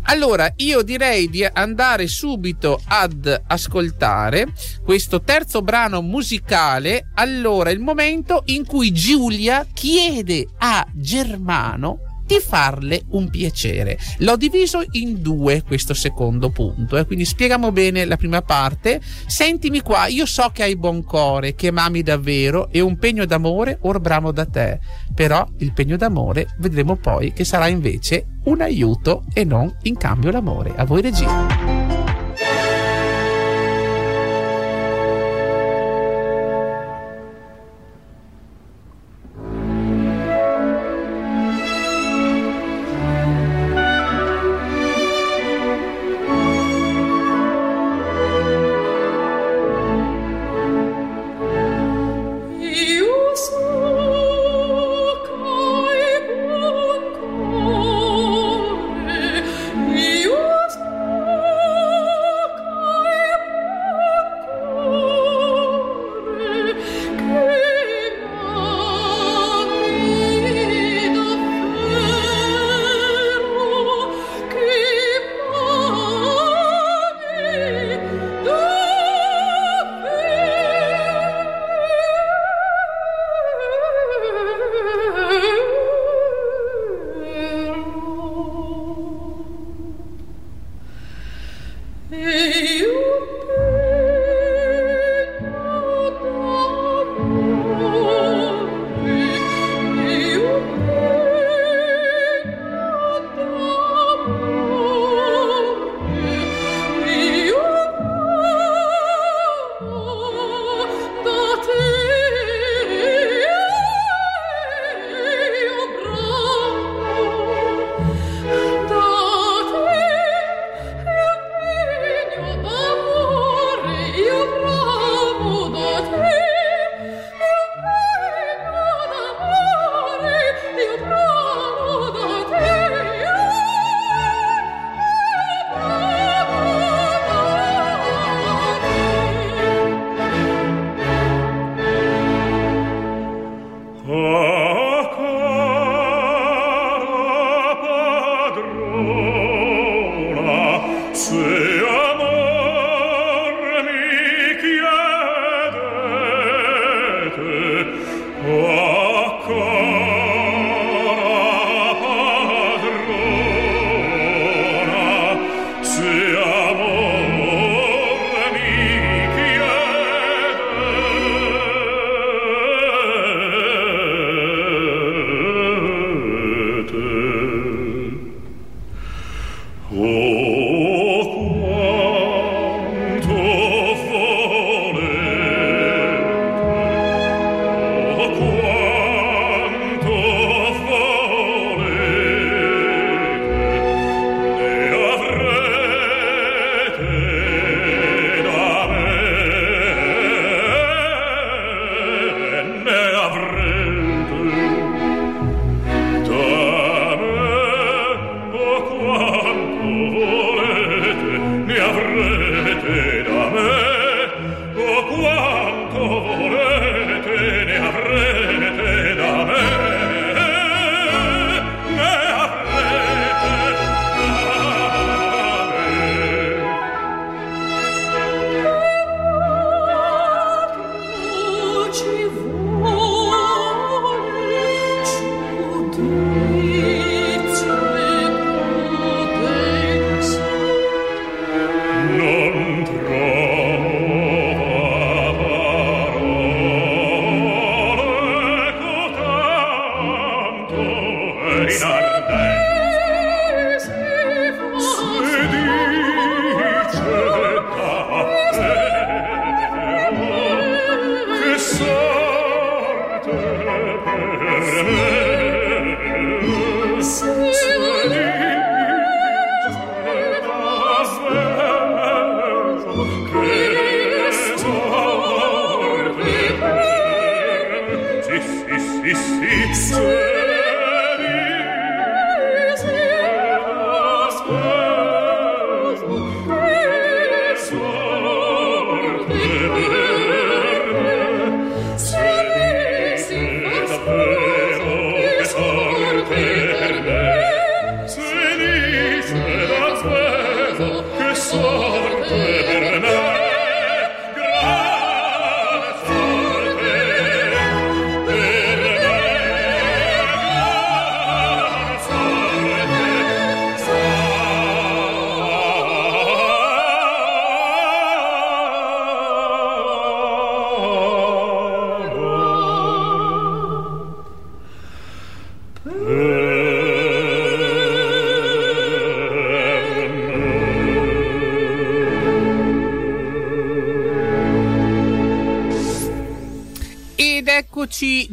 Allora 0.02 0.52
io 0.56 0.82
direi 0.82 1.30
di 1.30 1.44
andare 1.44 2.06
subito 2.08 2.80
ad 2.84 3.42
ascoltare 3.46 4.48
questo 4.82 5.22
terzo 5.22 5.62
brano 5.62 6.02
musicale. 6.02 7.10
Allora 7.14 7.70
il 7.70 7.80
momento 7.80 8.42
in 8.46 8.66
cui 8.66 8.92
Giulia 8.92 9.66
chiede 9.72 10.46
a 10.58 10.86
Germano 10.92 12.13
di 12.24 12.38
farle 12.40 13.02
un 13.10 13.28
piacere. 13.30 13.98
L'ho 14.18 14.37
diviso 14.37 14.82
in 14.92 15.20
due 15.20 15.62
questo 15.62 15.94
secondo 15.94 16.50
punto, 16.50 16.96
eh? 16.96 17.06
quindi 17.06 17.24
spieghiamo 17.24 17.72
bene 17.72 18.04
la 18.04 18.16
prima 18.16 18.42
parte. 18.42 19.00
Sentimi 19.26 19.80
qua, 19.80 20.06
io 20.06 20.26
so 20.26 20.50
che 20.52 20.62
hai 20.62 20.76
buon 20.76 21.04
cuore, 21.04 21.54
che 21.54 21.70
m'ami 21.70 22.02
davvero 22.02 22.68
e 22.70 22.80
un 22.80 22.98
pegno 22.98 23.24
d'amore 23.24 23.78
or 23.82 24.00
bramo 24.00 24.32
da 24.32 24.46
te, 24.46 24.78
però 25.14 25.46
il 25.58 25.72
pegno 25.72 25.96
d'amore 25.96 26.48
vedremo 26.58 26.96
poi 26.96 27.32
che 27.32 27.44
sarà 27.44 27.68
invece 27.68 28.26
un 28.44 28.60
aiuto 28.60 29.24
e 29.32 29.44
non 29.44 29.74
in 29.82 29.96
cambio 29.96 30.30
l'amore. 30.30 30.72
A 30.76 30.84
voi 30.84 31.02
regia. 31.02 31.73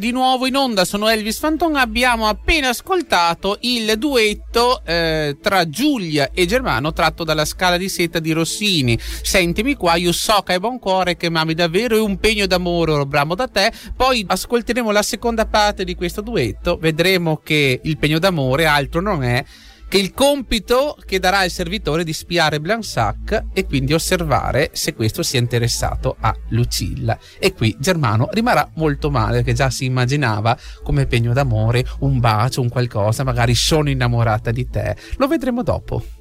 Di 0.01 0.09
nuovo 0.09 0.47
in 0.47 0.55
onda, 0.55 0.83
sono 0.83 1.07
Elvis 1.07 1.37
Fanton. 1.37 1.75
Abbiamo 1.75 2.27
appena 2.27 2.69
ascoltato 2.69 3.59
il 3.61 3.99
duetto 3.99 4.81
eh, 4.83 5.37
tra 5.39 5.69
Giulia 5.69 6.31
e 6.33 6.47
Germano 6.47 6.91
tratto 6.91 7.23
dalla 7.23 7.45
Scala 7.45 7.77
di 7.77 7.87
Seta 7.87 8.17
di 8.17 8.31
Rossini. 8.31 8.97
Sentimi 8.99 9.75
qua, 9.75 9.93
io 9.97 10.11
so 10.11 10.41
che 10.41 10.53
hai 10.53 10.59
buon 10.59 10.79
cuore, 10.79 11.17
che 11.17 11.29
mami 11.29 11.53
davvero 11.53 11.95
è 11.95 12.01
un 12.01 12.17
pegno 12.17 12.47
d'amore, 12.47 13.05
bramo 13.05 13.35
da 13.35 13.47
te. 13.47 13.71
Poi 13.95 14.25
ascolteremo 14.27 14.89
la 14.89 15.03
seconda 15.03 15.45
parte 15.45 15.83
di 15.83 15.93
questo 15.93 16.21
duetto, 16.21 16.77
vedremo 16.77 17.39
che 17.43 17.79
il 17.83 17.97
pegno 17.99 18.17
d'amore 18.17 18.65
altro 18.65 19.01
non 19.01 19.23
è 19.23 19.45
che 19.91 19.97
il 19.97 20.13
compito 20.13 20.95
che 21.05 21.19
darà 21.19 21.39
al 21.39 21.49
servitore 21.49 22.05
di 22.05 22.13
spiare 22.13 22.61
Blansac 22.61 23.47
e 23.51 23.65
quindi 23.65 23.91
osservare 23.91 24.69
se 24.71 24.93
questo 24.93 25.21
sia 25.21 25.41
interessato 25.41 26.15
a 26.21 26.33
Lucilla. 26.51 27.19
E 27.37 27.53
qui 27.53 27.75
Germano 27.77 28.29
rimarrà 28.31 28.69
molto 28.75 29.11
male, 29.11 29.43
che 29.43 29.51
già 29.51 29.69
si 29.69 29.83
immaginava 29.83 30.57
come 30.81 31.07
pegno 31.07 31.33
d'amore, 31.33 31.85
un 31.99 32.19
bacio, 32.19 32.61
un 32.61 32.69
qualcosa, 32.69 33.25
magari 33.25 33.53
sono 33.53 33.89
innamorata 33.89 34.51
di 34.51 34.69
te. 34.69 34.95
Lo 35.17 35.27
vedremo 35.27 35.61
dopo. 35.61 36.20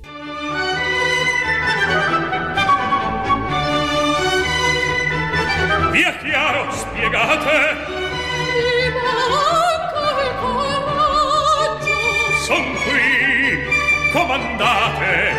Comandate! 14.12 15.32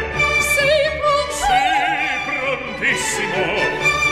Sei 0.56 0.90
pronto? 1.00 1.34
Sì, 1.34 1.64
prontissimo! 2.26 3.44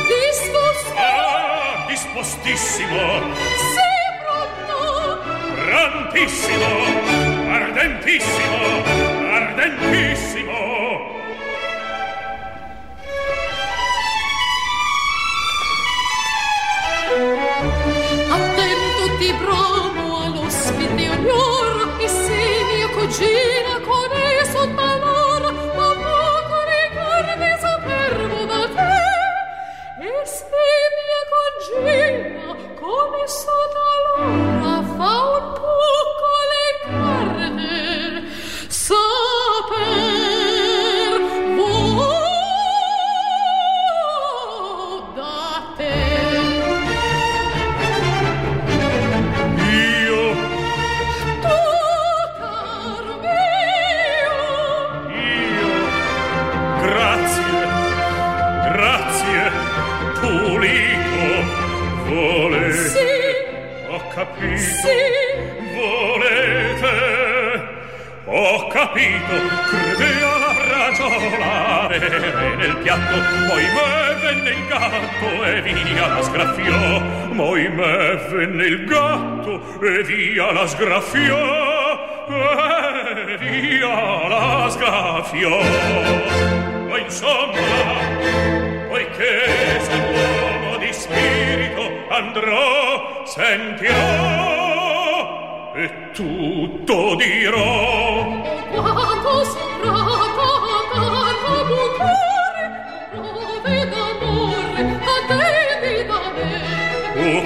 Disposto? 0.07 0.93
Ah, 0.95 1.85
dispostissimo! 1.87 2.99
Sei 3.75 4.07
pronto? 4.21 5.21
Prontissimo! 5.55 7.28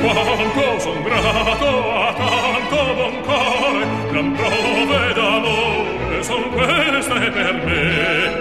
Quanto 0.04 0.80
son 0.80 1.04
grato 1.04 1.70
a 1.94 2.14
tanto 2.14 2.78
buon 2.96 3.16
cuore, 3.22 3.86
gran 4.12 4.34
prove 4.34 5.14
d'amore 5.14 6.24
son 6.24 6.44
queste 6.52 7.32
per 7.32 7.54
me. 7.66 7.82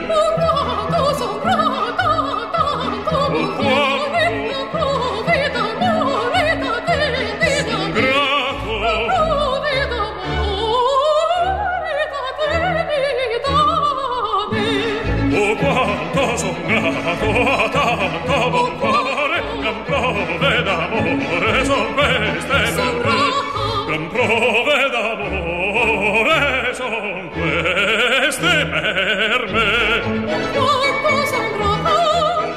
Oh, 0.08 0.30
quanto 0.34 1.14
sovrata, 1.14 2.10
tanto 2.52 3.16
buon 3.30 3.48
cuore, 3.56 4.24
prove 4.72 5.50
d'amore, 5.54 6.44
a 6.50 6.80
te 6.86 7.00
da 7.12 7.22
me. 7.40 7.92
Grato, 7.92 8.74
Prove 9.12 9.76
d'amore, 9.90 11.42
a 12.02 12.30
te 12.38 12.50
da 12.58 12.86
me. 12.90 13.02
oh, 15.36 15.56
quanto 15.56 16.24
son 16.36 16.56
grato 16.66 17.28
a 17.50 17.68
tanto 17.68 18.50
buon 18.50 18.72
gran 19.72 19.84
prove 19.84 20.62
d'amore 20.64 21.64
son 21.64 21.94
queste 21.94 22.58
me. 22.74 23.12
Gran 23.86 24.08
prove 24.08 24.90
d'amore 24.92 26.40
son 26.74 27.30
queste 27.32 28.54
per 28.72 29.40
me. 29.52 29.70
Quanto 30.26 30.62
sovrata, 31.26 31.96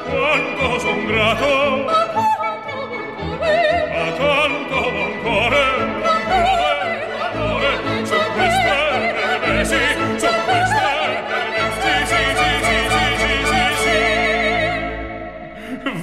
Quanto 0.10 0.80
son 0.80 1.06
grato 1.06 1.75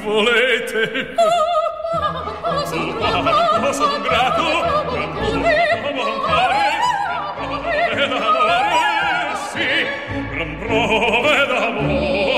Volete? 0.02 1.14
quanto 2.40 2.66
sovrata, 2.66 3.22
Quanto 3.22 3.72
son 3.72 4.02
grato 4.02 4.42
a 4.42 4.82
tanto 4.82 5.20
buon 5.92 6.18
cuore. 6.18 6.60
Prove 7.36 8.08
d'amore, 8.08 9.36
sì, 9.52 9.68
gran 10.30 10.58
prove 10.58 11.46
d'amore 11.46 12.31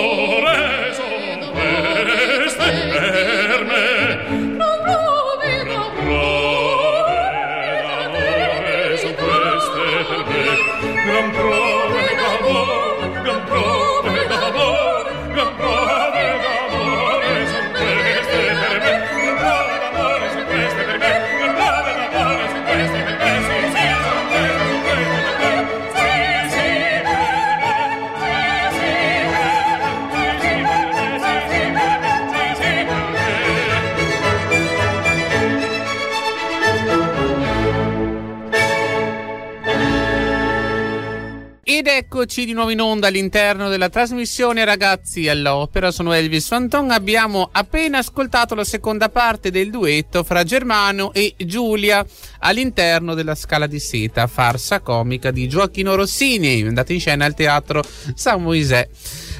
eccoci 42.25 42.47
di 42.47 42.55
nuovo 42.55 42.71
in 42.71 42.81
onda 42.81 43.09
all'interno 43.09 43.69
della 43.69 43.91
trasmissione 43.91 44.65
Ragazzi 44.65 45.29
all'Opera, 45.29 45.91
sono 45.91 46.15
Elvis 46.15 46.49
Fanton. 46.49 46.91
Abbiamo 46.91 47.51
appena 47.53 47.99
ascoltato 47.99 48.55
la 48.55 48.65
seconda 48.65 49.11
parte 49.11 49.51
del 49.51 49.69
duetto 49.69 50.23
fra 50.23 50.43
Germano 50.43 51.13
e 51.13 51.35
Giulia 51.37 52.03
all'interno 52.39 53.13
della 53.13 53.35
Scala 53.35 53.67
di 53.67 53.79
Seta, 53.79 54.27
farsa 54.27 54.81
comica 54.81 55.31
di 55.31 55.47
Gioacchino 55.47 55.95
Rossini, 55.95 56.63
andata 56.63 56.95
in 56.95 57.01
scena 57.01 57.27
al 57.27 57.35
teatro 57.35 57.85
San 58.15 58.43
Moisè. 58.43 58.89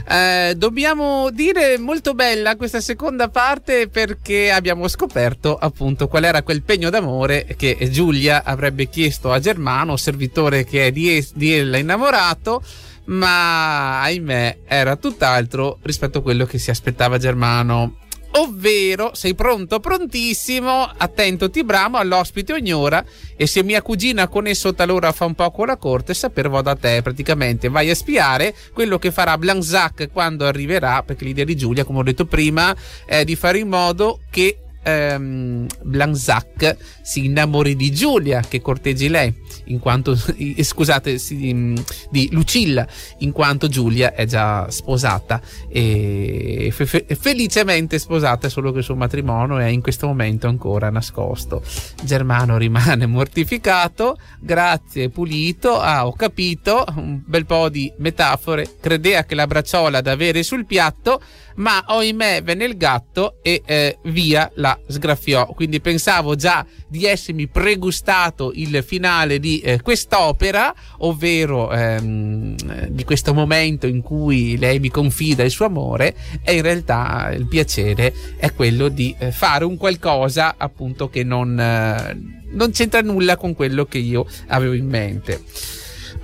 Eh, 0.07 0.55
dobbiamo 0.57 1.31
dire 1.31 1.79
molto 1.79 2.13
bella 2.13 2.57
questa 2.57 2.81
seconda 2.81 3.29
parte 3.29 3.89
perché 3.89 4.51
abbiamo 4.51 4.87
scoperto 4.87 5.57
appunto 5.57 6.09
qual 6.09 6.25
era 6.25 6.43
quel 6.43 6.63
pegno 6.63 6.91
d'amore 6.91 7.47
che 7.57 7.89
Giulia 7.91 8.45
avrebbe 8.45 8.91
chiesto 8.91 9.33
a 9.33 9.39
Germano, 9.39 9.97
servitore 9.97 10.65
che 10.65 10.89
è 10.89 10.93
di, 10.93 11.27
di 11.35 11.55
ella 11.55 11.79
innamorato 11.79 12.63
ma 13.07 14.03
ahimè 14.03 14.59
era 14.67 14.97
tutt'altro 14.97 15.79
rispetto 15.83 16.19
a 16.19 16.23
quello 16.23 16.45
che 16.45 16.59
si 16.59 16.71
aspettava 16.71 17.19
Germano 17.19 17.97
ovvero 18.37 19.13
sei 19.15 19.35
pronto, 19.35 19.81
prontissimo, 19.81 20.91
attento, 20.97 21.51
ti 21.51 21.65
bramo, 21.65 21.99
all'ospite 21.99 22.53
ogni 22.53 22.73
ora 22.73 23.05
e 23.37 23.47
se 23.47 23.63
mia 23.63 23.83
cugina 23.83 24.29
con 24.29 24.47
esso 24.47 24.75
talora 24.75 25.13
fa 25.13 25.25
un 25.25 25.35
poco 25.35 25.65
la 25.65 25.77
corte, 25.77 26.15
saper 26.15 26.49
vado 26.49 26.63
da 26.63 26.77
te 26.77 27.03
praticamente, 27.03 27.69
vai 27.69 27.91
a 27.91 27.95
spiare 27.95 28.55
quello 28.73 28.99
che 28.99 29.11
farà 29.11 29.37
Blanzac 29.39 30.09
quando 30.13 30.47
arriverà, 30.47 31.03
perché 31.03 31.25
l'idea 31.25 31.45
di 31.45 31.57
Giulia, 31.57 31.85
come 31.85 32.01
ho 32.01 32.03
detto 32.03 32.27
prima, 32.27 32.75
è 33.05 33.25
di 33.25 33.37
fare 33.37 33.59
in 33.59 33.69
modo 33.69 34.21
che 34.31 34.59
ehm, 34.85 35.67
Blanzac 35.83 36.77
si 37.03 37.25
innamori 37.25 37.75
di 37.75 37.91
Giulia 37.91 38.43
che 38.47 38.61
corteggi 38.61 39.09
lei 39.09 39.43
in 39.67 39.79
quanto 39.79 40.15
scusate 40.15 41.19
di, 41.29 41.83
di 42.11 42.29
Lucilla 42.33 42.87
in 43.19 43.33
quanto 43.33 43.69
Giulia 43.69 44.15
è 44.15 44.27
già 44.27 44.71
sposata. 44.71 45.41
E 45.69 46.73
fe- 46.73 47.07
felicemente 47.19 47.99
sposata 47.99 48.49
solo 48.49 48.73
che 48.73 48.79
il 48.79 48.85
suo 48.85 48.97
matrimonio 48.97 49.59
è 49.59 49.67
in 49.67 49.81
questo 49.81 50.07
momento 50.07 50.47
ancora 50.47 50.91
nascosto. 50.91 51.63
Germano 52.03 52.59
rimane 52.59 53.07
mortificato 53.07 54.19
grazie 54.41 55.09
pulito 55.09 55.79
ah 55.81 56.07
ho 56.07 56.13
capito 56.13 56.85
un 56.97 57.23
bel 57.25 57.47
po' 57.47 57.69
di 57.69 57.93
metafore. 57.99 58.69
Credea 58.81 59.25
che 59.25 59.35
la 59.35 59.47
bracciola 59.47 60.01
da 60.01 60.13
avere 60.13 60.43
sul 60.43 60.67
piatto 60.67 61.21
ma 61.57 61.85
ohimè 61.87 62.43
venne 62.43 62.65
il 62.65 62.77
gatto 62.77 63.39
e 63.43 63.63
eh, 63.65 63.99
via 64.05 64.51
la 64.55 64.74
sgraffiò. 64.87 65.47
Quindi 65.47 65.81
pensavo 65.81 66.35
già 66.35 66.65
di 66.89 67.05
essermi 67.05 67.49
pregustato 67.49 68.53
il 68.55 68.83
finale 68.87 69.39
di 69.39 69.61
eh, 69.61 69.81
quest'opera, 69.81 70.75
ovvero 70.99 71.73
ehm, 71.73 72.89
di 72.89 73.05
questo 73.05 73.35
momento 73.35 73.87
in 73.87 74.03
cui 74.03 74.57
lei 74.59 74.79
mi 74.79 74.91
confida 74.91 75.43
il 75.43 75.51
suo 75.51 75.67
amore 75.67 76.15
e 76.43 76.55
in 76.55 76.63
realtà 76.63 77.31
il 77.33 77.47
piacere 77.47 78.13
è 78.37 78.53
quello 78.53 78.89
di 78.89 79.15
eh, 79.19 79.33
fare 79.33 79.65
un 79.65 79.77
qualcosa 79.77 80.55
appunto 80.57 81.09
che 81.09 81.25
non, 81.25 81.59
eh, 81.59 82.19
non 82.51 82.71
c'entra 82.71 83.01
nulla 83.01 83.37
con 83.37 83.55
quello 83.55 83.85
che 83.85 83.99
io 83.99 84.27
avevo 84.49 84.75
in 84.75 84.87
mente. 84.87 85.43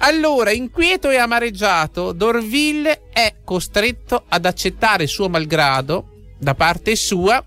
Allora, 0.02 0.50
inquieto 0.50 1.10
e 1.10 1.16
amareggiato, 1.16 2.12
Dorville 2.12 3.02
è 3.12 3.34
costretto 3.44 4.24
ad 4.28 4.46
accettare 4.46 5.06
suo 5.06 5.28
malgrado, 5.28 6.32
da 6.38 6.54
parte 6.54 6.96
sua, 6.96 7.44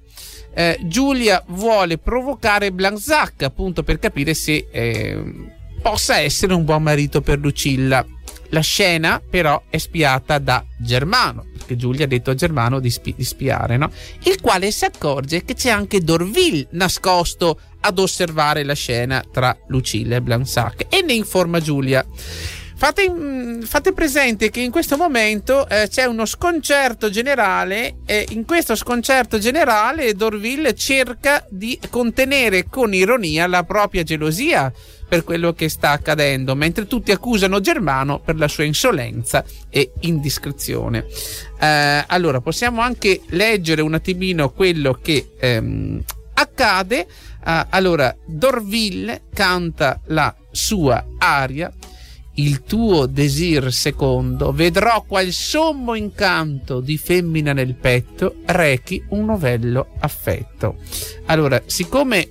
eh, 0.54 0.80
Giulia 0.84 1.44
vuole 1.48 1.98
provocare 1.98 2.72
Blanzac 2.72 3.44
appunto 3.44 3.84
per 3.84 4.00
capire 4.00 4.34
se 4.34 4.68
eh, 4.72 5.24
possa 5.82 6.18
essere 6.18 6.54
un 6.54 6.64
buon 6.64 6.84
marito 6.84 7.22
per 7.22 7.40
Lucilla. 7.40 8.06
La 8.50 8.62
scena 8.62 9.20
però 9.28 9.64
è 9.68 9.80
spiata 9.80 10.38
da 10.38 10.64
Germano, 10.78 11.48
perché 11.58 11.76
Giulia 11.76 12.06
ha 12.06 12.08
detto 12.08 12.30
a 12.30 12.36
Germano 12.36 12.80
di, 12.80 12.92
spi- 12.92 13.16
di 13.18 13.24
spiare, 13.24 13.78
no? 13.78 13.92
il 14.26 14.40
quale 14.42 14.72
si 14.72 14.86
accorge 14.86 15.44
che 15.44 15.56
c'è 15.56 15.72
anche 15.72 16.02
Dorville 16.02 16.68
nascosto 16.72 17.60
ad 17.80 17.98
osservare 17.98 18.64
la 18.64 18.76
scena 18.76 19.24
tra 19.32 19.58
Lucilla 19.68 20.18
e 20.18 20.22
Blansac 20.22 20.86
e 20.90 21.02
ne 21.02 21.14
informa 21.14 21.60
Giulia. 21.60 22.06
Fate, 22.84 23.62
fate, 23.62 23.94
presente 23.94 24.50
che 24.50 24.60
in 24.60 24.70
questo 24.70 24.98
momento 24.98 25.70
eh, 25.70 25.88
c'è 25.88 26.04
uno 26.04 26.26
sconcerto 26.26 27.10
generale 27.10 28.00
e 28.06 28.28
in 28.32 28.44
questo 28.44 28.76
sconcerto 28.76 29.38
generale 29.38 30.14
Dorville 30.16 30.76
cerca 30.76 31.46
di 31.50 31.80
contenere 31.90 32.66
con 32.66 32.94
ironia 32.94 33.48
la 33.48 33.64
propria 33.64 34.04
gelosia 34.04 34.70
per 35.08 35.24
quello 35.24 35.54
che 35.54 35.70
sta 35.70 35.92
accadendo, 35.92 36.56
mentre 36.56 36.86
tutti 36.86 37.14
accusano 37.14 37.62
Germano 37.62 38.20
per 38.20 38.36
la 38.36 38.50
sua 38.50 38.66
insolenza 38.66 39.46
e 39.70 39.94
indiscrezione. 40.02 41.06
Eh, 41.62 42.04
allora, 42.06 42.42
possiamo 42.42 42.82
anche 42.82 43.22
leggere 43.28 43.82
un 43.82 43.94
attimino 43.94 44.52
quello 44.52 45.00
che 45.02 45.30
ehm, 45.40 46.04
accade. 46.34 47.08
Uh, 47.46 47.66
allora, 47.70 48.16
Dorville 48.26 49.24
canta 49.34 50.02
la 50.08 50.34
sua 50.52 51.06
aria, 51.18 51.72
il 52.36 52.64
tuo 52.64 53.06
desir 53.06 53.72
secondo, 53.72 54.52
vedrò 54.52 55.04
qual 55.08 55.32
sommo 55.32 55.94
incanto 55.94 56.80
di 56.80 56.98
femmina 56.98 57.54
nel 57.54 57.76
petto 57.76 58.38
rechi 58.46 59.04
un 59.10 59.26
novello 59.26 59.90
affetto. 60.00 60.78
Allora, 61.26 61.62
siccome 61.66 62.30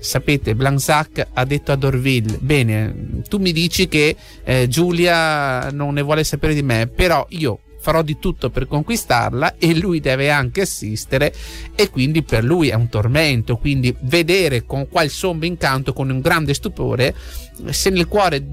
sapete, 0.00 0.54
Blanzac 0.54 1.28
ha 1.32 1.44
detto 1.44 1.72
a 1.72 1.76
Dorville: 1.76 2.38
Bene, 2.40 3.22
tu 3.28 3.38
mi 3.38 3.52
dici 3.52 3.88
che 3.88 4.16
eh, 4.42 4.66
Giulia 4.68 5.70
non 5.70 5.94
ne 5.94 6.02
vuole 6.02 6.24
sapere 6.24 6.54
di 6.54 6.62
me, 6.62 6.88
però 6.88 7.24
io 7.30 7.60
farò 7.86 8.02
di 8.02 8.18
tutto 8.18 8.50
per 8.50 8.66
conquistarla 8.66 9.58
e 9.58 9.72
lui 9.76 10.00
deve 10.00 10.28
anche 10.28 10.62
assistere 10.62 11.32
e 11.76 11.88
quindi 11.88 12.24
per 12.24 12.42
lui 12.42 12.68
è 12.68 12.74
un 12.74 12.88
tormento, 12.88 13.58
quindi 13.58 13.94
vedere 14.00 14.64
con 14.64 14.88
qual 14.88 15.08
sommo 15.08 15.44
incanto, 15.44 15.92
con 15.92 16.10
un 16.10 16.18
grande 16.18 16.52
stupore, 16.52 17.14
se 17.70 17.90
nel 17.90 18.08
cuore 18.08 18.44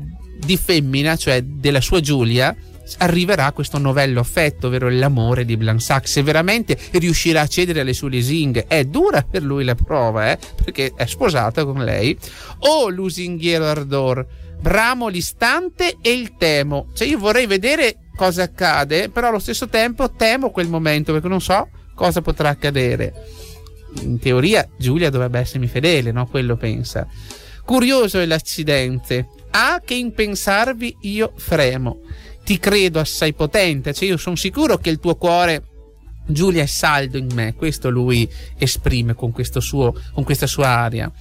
di 0.46 0.58
femmina, 0.58 1.16
cioè 1.16 1.42
della 1.42 1.82
sua 1.82 2.00
Giulia, 2.00 2.56
arriverà 3.00 3.52
questo 3.52 3.78
novello 3.78 4.20
affetto, 4.20 4.68
ovvero 4.68 4.90
l'amore 4.90 5.46
di 5.46 5.58
Blansac, 5.58 6.08
se 6.08 6.22
veramente 6.22 6.78
riuscirà 6.92 7.42
a 7.42 7.48
cedere 7.48 7.82
alle 7.82 7.94
sue 7.94 8.10
lusinghe. 8.10 8.66
È 8.68 8.84
dura 8.86 9.22
per 9.22 9.44
lui 9.44 9.64
la 9.64 9.76
prova, 9.76 10.32
eh, 10.32 10.38
perché 10.64 10.94
è 10.96 11.06
sposata 11.06 11.66
con 11.66 11.84
lei. 11.84 12.18
O 12.60 12.90
lusinghiero 12.90 13.66
ardor, 13.66 14.26
bramo 14.60 15.08
l'istante 15.08 15.98
e 16.02 16.12
il 16.12 16.36
temo. 16.38 16.88
Cioè 16.94 17.08
io 17.08 17.18
vorrei 17.18 17.48
vedere 17.48 17.98
cosa 18.16 18.44
accade, 18.44 19.10
però 19.10 19.30
allo 19.30 19.40
stesso 19.40 19.68
tempo 19.68 20.12
temo 20.12 20.52
quel 20.52 20.68
momento 20.68 21.12
perché 21.12 21.28
non 21.28 21.42
so 21.42 21.68
cosa 21.96 22.22
potrà 22.22 22.50
accadere. 22.50 23.14
In 24.02 24.20
teoria 24.20 24.68
Giulia 24.78 25.10
dovrebbe 25.10 25.40
essermi 25.40 25.68
fedele, 25.68 26.12
no? 26.12 26.28
Quello 26.28 26.56
pensa. 26.56 27.08
Curioso 27.64 28.20
è 28.20 28.26
l'accidente. 28.26 29.28
Ah, 29.56 29.82
che 29.84 29.94
in 29.94 30.14
pensarvi 30.14 30.98
io 31.02 31.34
fremo. 31.36 32.02
Ti 32.44 32.58
credo 32.60 33.00
assai 33.00 33.34
potente, 33.34 33.94
cioè 33.94 34.08
io 34.08 34.18
sono 34.18 34.36
sicuro 34.36 34.78
che 34.78 34.90
il 34.90 35.00
tuo 35.00 35.16
cuore 35.16 35.64
Giulia 36.26 36.64
è 36.64 36.68
saldo 36.68 37.18
in 37.18 37.28
me, 37.34 37.54
questo 37.54 37.90
lui 37.90 38.30
esprime 38.58 39.14
con, 39.14 39.34
suo, 39.60 39.94
con, 40.14 40.24
questa 40.24 40.48
sua 40.48 40.68
aria. 40.68 41.12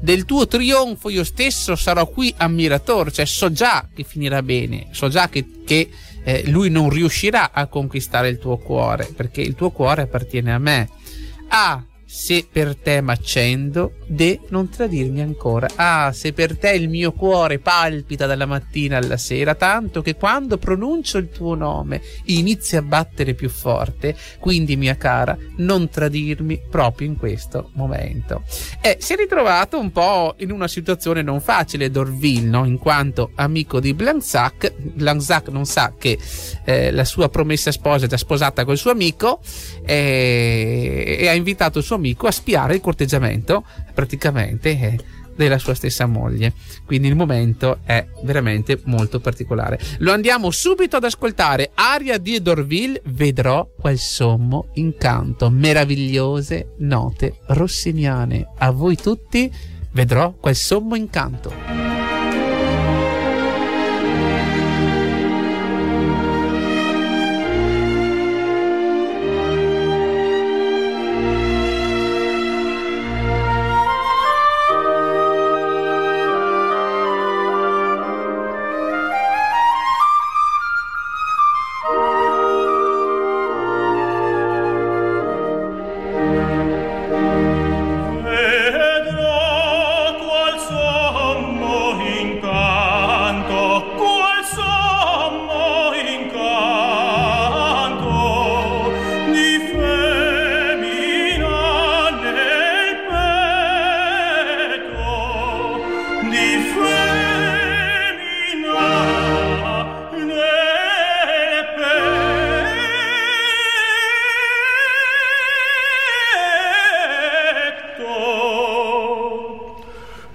Del 0.00 0.24
tuo 0.24 0.46
trionfo 0.46 1.08
io 1.10 1.24
stesso 1.24 1.74
sarò 1.74 2.06
qui 2.08 2.32
ammiratore, 2.36 3.10
cioè 3.10 3.24
so 3.24 3.50
già 3.50 3.88
che 3.92 4.04
finirà 4.04 4.42
bene, 4.42 4.88
so 4.92 5.08
già 5.08 5.28
che, 5.28 5.44
che 5.64 5.90
eh, 6.22 6.48
lui 6.48 6.70
non 6.70 6.90
riuscirà 6.90 7.50
a 7.52 7.66
conquistare 7.66 8.28
il 8.28 8.38
tuo 8.38 8.56
cuore, 8.56 9.12
perché 9.14 9.40
il 9.40 9.54
tuo 9.54 9.70
cuore 9.70 10.02
appartiene 10.02 10.52
a 10.52 10.58
me. 10.58 10.88
Ah, 11.48 11.84
se 12.14 12.46
per 12.52 12.76
te 12.76 13.00
m'accendo, 13.00 13.94
de 14.06 14.40
non 14.50 14.68
tradirmi 14.68 15.22
ancora. 15.22 15.66
Ah, 15.76 16.12
se 16.12 16.34
per 16.34 16.58
te 16.58 16.72
il 16.72 16.90
mio 16.90 17.12
cuore 17.12 17.58
palpita 17.58 18.26
dalla 18.26 18.44
mattina 18.44 18.98
alla 18.98 19.16
sera, 19.16 19.54
tanto 19.54 20.02
che 20.02 20.14
quando 20.14 20.58
pronuncio 20.58 21.16
il 21.16 21.30
tuo 21.30 21.54
nome 21.54 22.02
inizia 22.26 22.80
a 22.80 22.82
battere 22.82 23.32
più 23.32 23.48
forte, 23.48 24.14
quindi 24.38 24.76
mia 24.76 24.98
cara, 24.98 25.38
non 25.56 25.88
tradirmi 25.88 26.60
proprio 26.68 27.08
in 27.08 27.16
questo 27.16 27.70
momento. 27.76 28.42
E 28.82 28.98
si 29.00 29.14
è 29.14 29.16
ritrovato 29.16 29.78
un 29.78 29.90
po' 29.90 30.34
in 30.40 30.50
una 30.50 30.68
situazione 30.68 31.22
non 31.22 31.40
facile 31.40 31.90
Dorville, 31.90 32.46
no? 32.46 32.66
in 32.66 32.76
quanto 32.76 33.30
amico 33.36 33.80
di 33.80 33.94
Blanzac, 33.94 34.70
Blanzac 34.76 35.48
non 35.48 35.64
sa 35.64 35.94
che 35.98 36.18
eh, 36.66 36.90
la 36.90 37.06
sua 37.06 37.30
promessa 37.30 37.72
sposa 37.72 38.04
è 38.04 38.08
già 38.08 38.18
sposata 38.18 38.66
col 38.66 38.76
suo 38.76 38.90
amico 38.90 39.40
e, 39.86 41.16
e 41.18 41.26
ha 41.26 41.32
invitato 41.32 41.78
il 41.78 41.84
suo 41.84 41.94
amico 41.94 42.00
a 42.26 42.30
spiare 42.30 42.74
il 42.74 42.80
corteggiamento 42.80 43.64
praticamente 43.94 44.70
eh, 44.70 44.98
della 45.34 45.58
sua 45.58 45.74
stessa 45.74 46.06
moglie. 46.06 46.52
Quindi 46.84 47.08
il 47.08 47.16
momento 47.16 47.78
è 47.84 48.06
veramente 48.22 48.80
molto 48.84 49.20
particolare. 49.20 49.78
Lo 49.98 50.12
andiamo 50.12 50.50
subito 50.50 50.96
ad 50.96 51.04
ascoltare. 51.04 51.70
Aria 51.74 52.18
di 52.18 52.40
Dorville, 52.40 53.00
vedrò 53.06 53.68
quel 53.78 53.98
sommo 53.98 54.68
incanto. 54.74 55.50
Meravigliose 55.50 56.74
note 56.78 57.36
rossiniane. 57.48 58.46
A 58.58 58.70
voi 58.70 58.96
tutti, 58.96 59.50
vedrò 59.92 60.32
quel 60.32 60.56
sommo 60.56 60.94
incanto. 60.94 62.01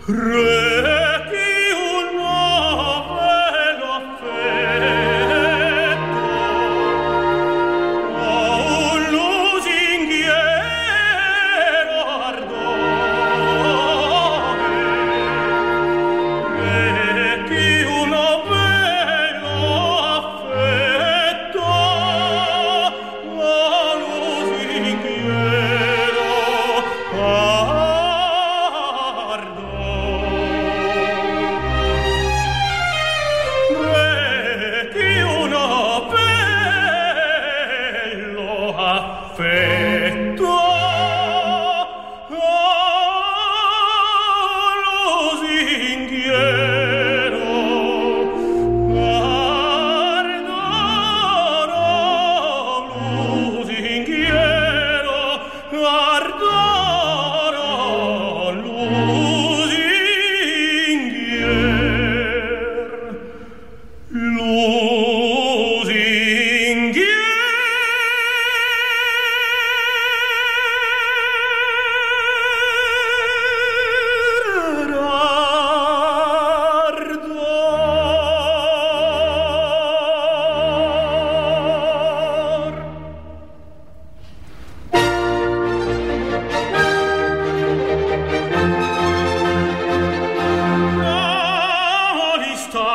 Hooray! 0.07 0.66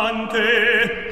cante 0.02 1.11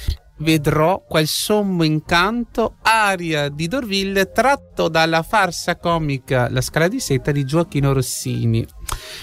Vedrò 0.41 1.03
qual 1.07 1.27
sommo 1.27 1.83
incanto, 1.83 2.77
aria 2.81 3.49
di 3.49 3.67
Dorville 3.67 4.31
tratto 4.31 4.87
dalla 4.87 5.21
farsa 5.21 5.77
comica 5.77 6.49
La 6.49 6.61
scala 6.61 6.87
di 6.87 6.99
seta 6.99 7.31
di 7.31 7.45
Gioacchino 7.45 7.93
Rossini. 7.93 8.65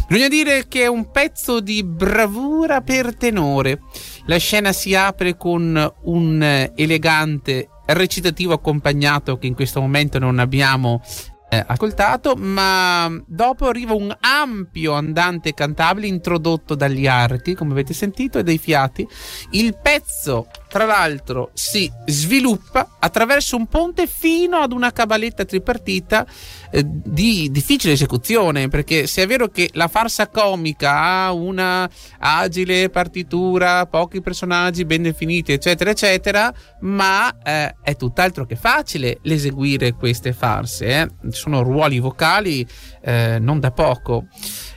Bisogna 0.07 0.29
dire 0.29 0.69
che 0.69 0.83
è 0.83 0.87
un 0.87 1.11
pezzo 1.11 1.59
di 1.59 1.83
bravura 1.83 2.83
per 2.83 3.17
tenore. 3.17 3.81
La 4.27 4.37
scena 4.37 4.73
si 4.73 4.95
apre 4.95 5.37
con 5.37 5.93
un 6.03 6.71
elegante 6.77 7.69
recitativo 7.87 8.53
accompagnato 8.53 9.39
che 9.39 9.49
in 9.49 9.55
questo 9.55 9.81
momento 9.81 10.21
non 10.21 10.39
abbiamo 10.39 11.03
eh, 11.51 11.65
ascoltato, 11.67 12.35
ma 12.37 13.11
dopo 13.27 13.69
arriva 13.69 13.95
un 13.95 14.15
ampio 14.21 14.93
andante 14.93 15.55
cantabile 15.55 16.07
introdotto 16.07 16.75
dagli 16.75 17.07
archi, 17.07 17.55
come 17.55 17.73
avete 17.73 17.95
sentito, 17.95 18.39
e 18.39 18.43
dai 18.43 18.59
fiati. 18.59 19.07
Il 19.53 19.77
pezzo, 19.81 20.49
tra 20.69 20.85
l'altro, 20.85 21.51
si 21.55 21.91
sviluppa 22.07 22.97
attraverso 22.99 23.57
un 23.57 23.67
ponte 23.67 24.07
fino 24.07 24.59
ad 24.59 24.73
una 24.73 24.93
cabaletta 24.93 25.45
tripartita 25.45 26.27
eh, 26.71 26.83
di 26.87 27.51
difficile 27.51 27.95
esecuzione, 27.95 28.69
perché 28.69 29.07
se 29.07 29.23
è 29.23 29.27
vero 29.27 29.49
che 29.49 29.71
la 29.73 29.89
farsa 29.89 30.29
comica 30.29 30.93
ha 31.01 31.33
una 31.33 31.89
agile 32.19 32.91
partitura, 32.91 33.87
pochi 33.87 34.21
personaggi 34.21 34.85
ben 34.85 35.03
definiti, 35.03 35.53
eccetera, 35.53 35.91
eccetera, 35.91 36.53
ma 36.81 37.35
eh, 37.43 37.75
è 37.83 37.97
tutt'altro 37.97 38.45
che 38.45 38.57
facile 38.57 39.19
l'eseguire 39.23 39.95
queste 39.95 40.33
farse. 40.33 40.87
Eh? 40.87 41.09
Sono 41.31 41.63
ruoli 41.63 41.99
vocali 41.99 42.67
eh, 43.01 43.39
non 43.41 43.61
da 43.61 43.71
poco. 43.71 44.27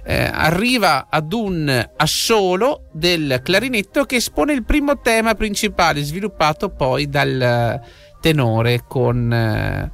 Eh, 0.04 0.30
arriva 0.32 1.08
ad 1.10 1.32
un 1.34 1.90
assolo 1.98 2.90
del 2.92 3.42
clarinetto 3.44 4.06
che 4.06 4.16
espone 4.18 4.54
il 4.54 4.64
primo 4.64 5.00
tema 5.00 5.36
principale, 5.36 6.02
sviluppato 6.04 6.70
poi 6.70 7.08
dal 7.08 7.80
tenore 8.20 8.84
con 8.88 9.32
eh, 9.32 9.92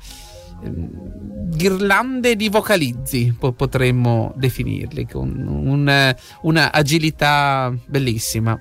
ghirlande 0.61 2.35
di 2.35 2.49
vocalizzi, 2.49 3.35
potremmo 3.37 4.33
definirli, 4.35 5.07
con 5.07 5.29
un, 5.47 6.15
una 6.41 6.71
agilità 6.71 7.73
bellissima. 7.85 8.59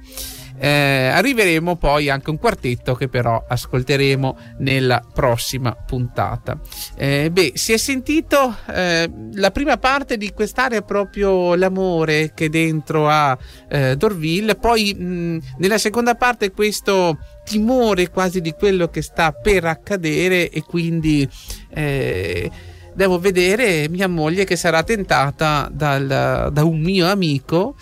Eh, 0.58 0.68
arriveremo 1.12 1.76
poi 1.76 2.08
anche 2.08 2.30
un 2.30 2.38
quartetto 2.38 2.94
che 2.94 3.08
però 3.08 3.44
ascolteremo 3.46 4.36
nella 4.58 5.02
prossima 5.12 5.74
puntata. 5.74 6.58
Eh, 6.96 7.30
beh, 7.30 7.52
si 7.54 7.72
è 7.72 7.76
sentito 7.76 8.56
eh, 8.72 9.10
la 9.34 9.50
prima 9.50 9.76
parte 9.76 10.16
di 10.16 10.32
quest'area 10.32 10.82
proprio 10.82 11.54
l'amore 11.54 12.32
che 12.34 12.48
dentro 12.48 13.08
ha 13.08 13.36
eh, 13.68 13.96
Dorville, 13.96 14.54
poi 14.54 14.94
mh, 14.94 15.38
nella 15.58 15.78
seconda 15.78 16.14
parte 16.14 16.50
questo 16.50 17.18
timore 17.44 18.10
quasi 18.10 18.40
di 18.40 18.52
quello 18.52 18.88
che 18.88 19.02
sta 19.02 19.32
per 19.32 19.64
accadere 19.64 20.50
e 20.50 20.62
quindi 20.62 21.28
eh, 21.72 22.50
devo 22.94 23.18
vedere 23.18 23.88
mia 23.88 24.08
moglie 24.08 24.44
che 24.44 24.56
sarà 24.56 24.82
tentata 24.82 25.68
dal, 25.70 26.50
da 26.50 26.64
un 26.64 26.80
mio 26.80 27.06
amico 27.06 27.76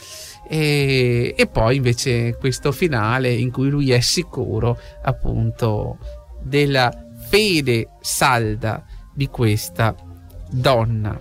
e, 0.49 1.35
e, 1.37 1.47
poi 1.47 1.77
invece 1.77 2.37
questo 2.39 2.73
finale 2.73 3.33
in 3.33 3.51
cui 3.51 3.69
lui 3.69 3.93
è 3.93 4.01
sicuro 4.01 4.79
appunto 5.03 5.99
della 6.43 6.93
fede 7.29 7.89
salda 8.01 8.85
di 9.15 9.29
questa 9.29 9.95
donna. 10.51 11.17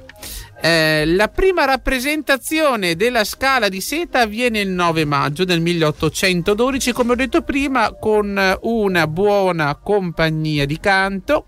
Eh, 0.66 1.04
la 1.06 1.28
prima 1.28 1.66
rappresentazione 1.66 2.96
della 2.96 3.26
scala 3.26 3.68
di 3.68 3.82
seta 3.82 4.22
avviene 4.22 4.62
il 4.62 4.70
9 4.70 5.04
maggio 5.04 5.44
del 5.44 5.60
1812, 5.60 6.94
come 6.94 7.12
ho 7.12 7.16
detto 7.16 7.42
prima, 7.42 7.92
con 7.92 8.58
una 8.62 9.08
buona 9.08 9.76
compagnia 9.76 10.66
di 10.66 10.80
canto. 10.80 11.48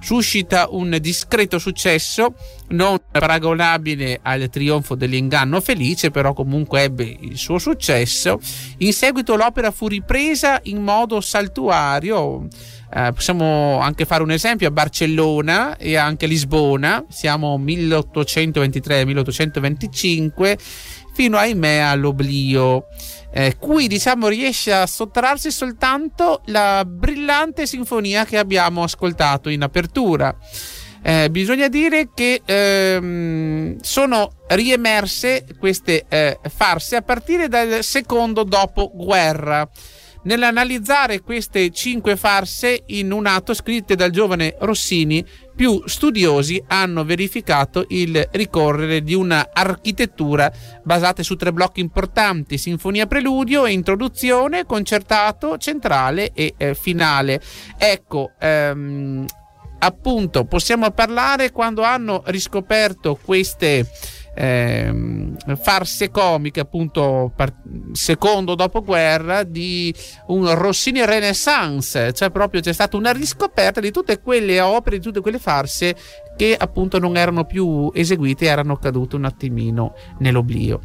Suscita 0.00 0.66
un 0.70 0.98
discreto 1.00 1.60
successo, 1.60 2.34
non 2.70 2.98
paragonabile 3.08 4.18
al 4.20 4.48
trionfo 4.50 4.96
dell'inganno 4.96 5.60
felice, 5.60 6.10
però 6.10 6.32
comunque 6.32 6.82
ebbe 6.82 7.16
il 7.20 7.36
suo 7.36 7.58
successo. 7.58 8.40
In 8.78 8.92
seguito 8.92 9.36
l'opera 9.36 9.70
fu 9.70 9.86
ripresa 9.86 10.58
in 10.64 10.82
modo 10.82 11.20
saltuario 11.20 12.48
eh, 12.92 13.12
possiamo 13.12 13.80
anche 13.80 14.04
fare 14.04 14.22
un 14.22 14.30
esempio 14.30 14.68
a 14.68 14.70
Barcellona 14.70 15.76
e 15.76 15.96
anche 15.96 16.26
a 16.26 16.28
Lisbona, 16.28 17.04
siamo 17.08 17.58
1823-1825 17.58 20.56
fino 21.12 21.38
ahimè 21.38 21.78
all'oblio. 21.78 22.86
Eh, 23.32 23.56
cui 23.58 23.86
diciamo 23.86 24.28
riesce 24.28 24.72
a 24.72 24.86
sottrarsi 24.86 25.50
soltanto 25.50 26.42
la 26.46 26.84
brillante 26.86 27.66
sinfonia 27.66 28.24
che 28.24 28.38
abbiamo 28.38 28.82
ascoltato 28.82 29.48
in 29.48 29.62
apertura. 29.62 30.34
Eh, 31.02 31.28
bisogna 31.30 31.68
dire 31.68 32.08
che 32.14 32.40
ehm, 32.44 33.78
sono 33.80 34.32
riemerse 34.48 35.44
queste 35.58 36.04
eh, 36.08 36.38
farse 36.48 36.96
a 36.96 37.02
partire 37.02 37.48
dal 37.48 37.84
secondo 37.84 38.42
dopoguerra. 38.42 39.68
Nell'analizzare 40.26 41.20
queste 41.20 41.70
cinque 41.70 42.16
farse 42.16 42.82
in 42.86 43.12
un 43.12 43.26
atto 43.26 43.54
scritte 43.54 43.94
dal 43.94 44.10
giovane 44.10 44.56
Rossini, 44.58 45.24
più 45.54 45.80
studiosi 45.86 46.60
hanno 46.66 47.04
verificato 47.04 47.84
il 47.90 48.28
ricorrere 48.32 49.02
di 49.02 49.14
una 49.14 49.50
architettura 49.52 50.52
basata 50.82 51.22
su 51.22 51.36
tre 51.36 51.52
blocchi 51.52 51.78
importanti: 51.78 52.58
sinfonia 52.58 53.06
preludio 53.06 53.66
e 53.66 53.72
introduzione, 53.72 54.66
concertato 54.66 55.58
centrale 55.58 56.32
e 56.34 56.54
eh, 56.56 56.74
finale. 56.74 57.40
Ecco, 57.78 58.32
ehm, 58.40 59.24
appunto 59.78 60.44
possiamo 60.44 60.90
parlare 60.90 61.52
quando 61.52 61.82
hanno 61.82 62.24
riscoperto 62.26 63.16
queste 63.22 63.88
eh, 64.36 64.92
farse 65.58 66.10
comiche 66.10 66.60
appunto 66.60 67.32
par- 67.34 67.54
secondo 67.92 68.54
dopoguerra 68.54 69.42
di 69.42 69.94
un 70.26 70.54
Rossini 70.54 71.04
Renaissance. 71.04 72.12
Cioè 72.12 72.30
proprio 72.30 72.60
c'è 72.60 72.72
stata 72.72 72.96
una 72.96 73.12
riscoperta 73.12 73.80
di 73.80 73.90
tutte 73.90 74.20
quelle 74.20 74.60
opere 74.60 74.98
di 74.98 75.02
tutte 75.02 75.20
quelle 75.20 75.38
farse 75.38 75.96
che 76.36 76.54
appunto 76.54 76.98
non 76.98 77.16
erano 77.16 77.44
più 77.44 77.90
eseguite 77.94 78.44
erano 78.44 78.76
cadute 78.76 79.16
un 79.16 79.24
attimino 79.24 79.94
nell'oblio. 80.18 80.80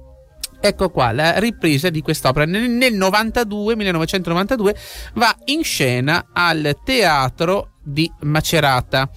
Ecco 0.65 0.89
qua 0.91 1.11
la 1.11 1.39
ripresa 1.39 1.89
di 1.89 1.99
quest'opera. 1.99 2.45
Nel, 2.45 2.69
nel 2.69 2.93
92, 2.93 3.75
1992 3.75 4.75
va 5.15 5.35
in 5.47 5.61
scena 5.61 6.27
al 6.31 6.77
teatro 6.85 7.71
di 7.83 8.09
Macerata. 8.21 9.09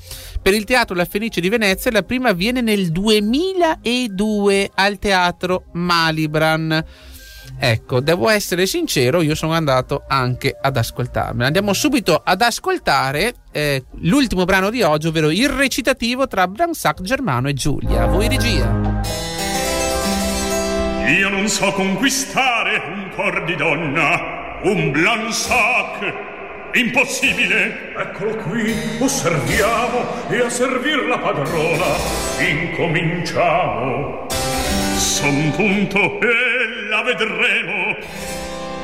Per 0.43 0.53
il 0.53 0.65
teatro 0.65 0.97
La 0.97 1.05
Fenice 1.05 1.41
di 1.41 1.49
Venezia 1.49 1.93
la 1.93 2.03
prima 2.03 2.31
avviene 2.31 2.63
nel 2.63 2.91
2002 2.91 4.71
al 4.75 4.99
teatro 4.99 5.67
Malibran. 5.75 6.85
Ecco, 7.61 8.01
devo 8.01 8.29
essere 8.29 8.67
sincero, 8.67 9.23
io 9.23 9.37
sono 9.37 9.53
andato 9.53 10.03
anche 10.09 10.53
ad 10.61 10.77
ascoltarmela. 10.77 11.47
Andiamo 11.47 11.75
subito 11.75 12.21
ad 12.25 12.43
ascoltare 12.43 13.35
eh, 13.53 13.85
l'ultimo 14.01 14.45
brano 14.45 14.69
di 14.71 14.83
oggi, 14.83 15.07
ovvero 15.07 15.31
il 15.31 15.49
recitativo 15.49 16.27
tra 16.27 16.49
Bransac, 16.49 17.03
Germano 17.03 17.49
e 17.49 17.55
Giulia. 17.55 18.07
Voi 18.07 18.27
regia. 18.27 19.36
Io 21.07 21.29
non 21.29 21.47
so 21.47 21.71
conquistare 21.71 22.83
un 22.89 23.11
cor 23.15 23.45
di 23.45 23.55
donna, 23.55 24.59
un 24.63 24.91
Blansac. 24.91 26.13
Impossibile! 26.73 27.93
Eccolo 27.97 28.35
qui, 28.35 28.75
osserviamo 28.99 30.29
e 30.29 30.41
a 30.41 30.51
servir 30.51 31.07
la 31.07 31.19
padrona 31.19 31.85
incominciamo. 32.41 34.27
Son 34.97 35.53
punto 35.55 36.19
e 36.21 36.89
la 36.91 37.03
vedremo. 37.03 37.97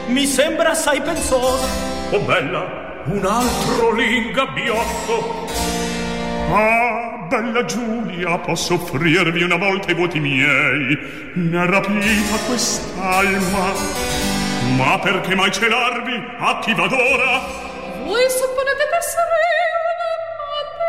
Mi 0.07 0.25
sembra 0.25 0.71
assai 0.71 1.01
pensosa. 1.01 1.67
Oh 2.13 2.21
bella, 2.21 3.03
un 3.07 3.25
altro 3.27 3.95
lì 3.95 4.31
gabbiotto. 4.31 5.92
Ah! 6.51 6.93
bella 7.33 7.65
Giulia, 7.65 8.37
posso 8.39 8.75
offrirvi 8.75 9.43
una 9.43 9.57
volta 9.57 9.91
i 9.91 9.95
voti 9.95 10.21
miei. 10.21 10.97
Ne 11.33 11.67
rapita 11.67 12.37
quest'alma. 12.47 13.73
Ma 14.77 14.99
perché 14.99 15.35
mai 15.35 15.51
celarvi? 15.51 16.23
A 16.39 16.59
chi 16.59 16.75
vado 16.75 16.95
ora? 16.95 17.41
Voi 18.05 18.29
supponete 18.29 18.87
d'essere 18.93 19.41
un 19.81 19.87
amante 20.35 20.85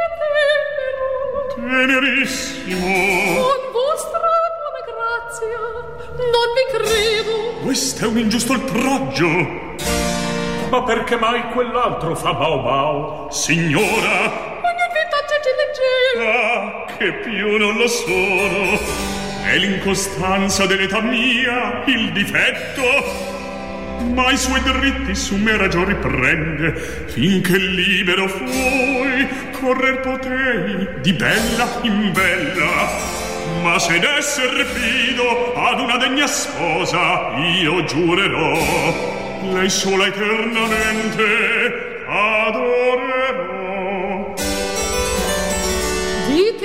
Tenerissimo. 1.55 2.91
Con 3.41 3.61
vostra 3.71 4.19
buona 4.59 4.83
grazia, 4.91 5.63
non 6.17 6.47
vi 6.55 6.65
credo. 6.75 7.33
Questo 7.63 8.03
è 8.03 8.07
un 8.07 8.17
ingiusto 8.17 8.51
oltraggio. 8.51 9.29
Ma 10.69 10.83
perché 10.83 11.15
mai 11.15 11.51
quell'altro 11.51 12.15
fa 12.15 12.33
bau 12.33 12.61
bau? 12.63 13.31
Signora, 13.31 14.52
Ah, 16.15 16.85
che 16.97 17.11
più 17.11 17.57
non 17.57 17.75
lo 17.75 17.87
sono. 17.87 18.79
È 19.43 19.57
l'incostanza 19.57 20.67
dell'età 20.67 21.01
mia 21.01 21.83
il 21.85 22.11
difetto. 22.11 23.31
Ma 24.13 24.31
i 24.31 24.37
suoi 24.37 24.61
dritti 24.61 25.15
su 25.15 25.35
me 25.37 25.57
ragion 25.57 25.85
riprende, 25.85 26.73
finché 27.07 27.57
libero 27.57 28.27
fui, 28.27 29.27
correr 29.59 30.01
potei 30.01 30.87
di 31.01 31.13
bella 31.13 31.79
in 31.81 32.11
bella. 32.11 32.89
Ma 33.63 33.79
se 33.79 33.97
d'esser 33.97 34.65
fido 34.65 35.53
ad 35.55 35.79
una 35.79 35.97
degna 35.97 36.27
sposa, 36.27 37.33
io 37.59 37.83
giurerò, 37.85 38.53
lei 39.51 39.69
sola 39.69 40.05
eternamente 40.05 42.03
adorerò. 42.07 43.82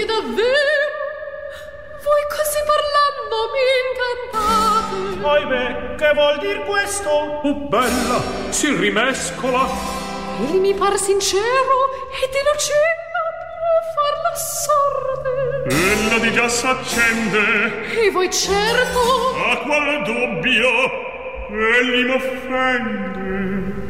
Davvero? 0.08 0.96
Voi 2.06 2.24
così 2.34 2.60
parlando 2.72 3.36
mi 3.52 3.64
incantate. 3.84 4.96
Ahimè, 5.28 5.96
che 5.96 6.10
vuol 6.14 6.38
dir 6.38 6.64
questo? 6.64 7.10
Oh, 7.10 7.54
bella, 7.68 8.22
si 8.48 8.74
rimescola. 8.74 9.68
Egli 10.40 10.60
mi 10.60 10.72
par 10.72 10.96
sincero 10.96 11.76
ed 12.22 12.34
innocente 12.40 13.18
può 13.60 13.76
far 13.94 14.14
la 14.24 14.34
sorte. 14.34 15.30
Ella 15.74 16.18
di 16.20 16.32
già 16.32 16.48
s'accende. 16.48 17.84
E 18.06 18.10
voi 18.10 18.30
certo? 18.32 19.34
A 19.36 19.58
qual 19.58 20.02
dubbio? 20.04 20.70
Egli 21.50 22.06
m'offende. 22.06 23.87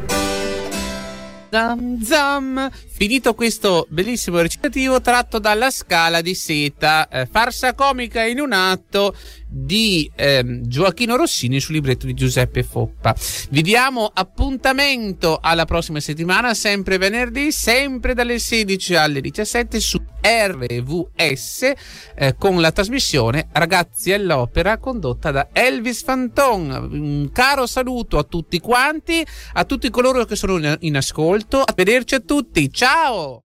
Zam 1.51 2.03
zam. 2.03 2.71
Finito 2.71 3.35
questo 3.35 3.87
bellissimo 3.89 4.41
recitativo 4.41 5.01
tratto 5.01 5.39
dalla 5.39 5.71
scala 5.71 6.21
di 6.21 6.35
seta, 6.35 7.09
eh, 7.09 7.27
farsa 7.27 7.75
comica 7.75 8.23
in 8.25 8.41
un 8.41 8.53
atto 8.53 9.15
di 9.49 10.11
eh, 10.15 10.61
Gioacchino 10.63 11.17
Rossini 11.17 11.61
sul 11.61 11.75
libretto 11.75 12.07
di 12.07 12.15
Giuseppe 12.15 12.63
Foppa. 12.63 13.15
Vi 13.51 13.63
diamo 13.63 14.11
appuntamento 14.13 15.39
alla 15.41 15.65
prossima 15.65 16.01
settimana, 16.01 16.55
sempre 16.55 16.99
venerdì, 16.99 17.51
sempre 17.51 18.15
dalle 18.15 18.39
16 18.39 18.95
alle 18.95 19.21
17 19.21 19.81
su 19.81 20.01
RVS 20.21 21.73
eh, 22.15 22.35
con 22.37 22.61
la 22.61 22.73
trasmissione 22.73 23.49
Ragazzi 23.53 24.13
all'Opera 24.13 24.79
condotta 24.79 25.31
da 25.31 25.49
Elvis 25.53 26.03
Fanton. 26.03 26.89
Un 26.91 27.31
caro 27.33 27.67
saluto 27.67 28.19
a 28.19 28.25
tutti 28.25 28.59
quanti, 28.61 29.25
a 29.55 29.65
tutti 29.65 29.89
coloro 29.91 30.25
che 30.25 30.37
sono 30.37 30.77
in 30.81 30.97
ascolto. 30.97 31.61
A 31.61 31.73
vederci 31.75 32.15
a 32.15 32.21
tutti. 32.21 32.71
Ciao! 32.73 33.37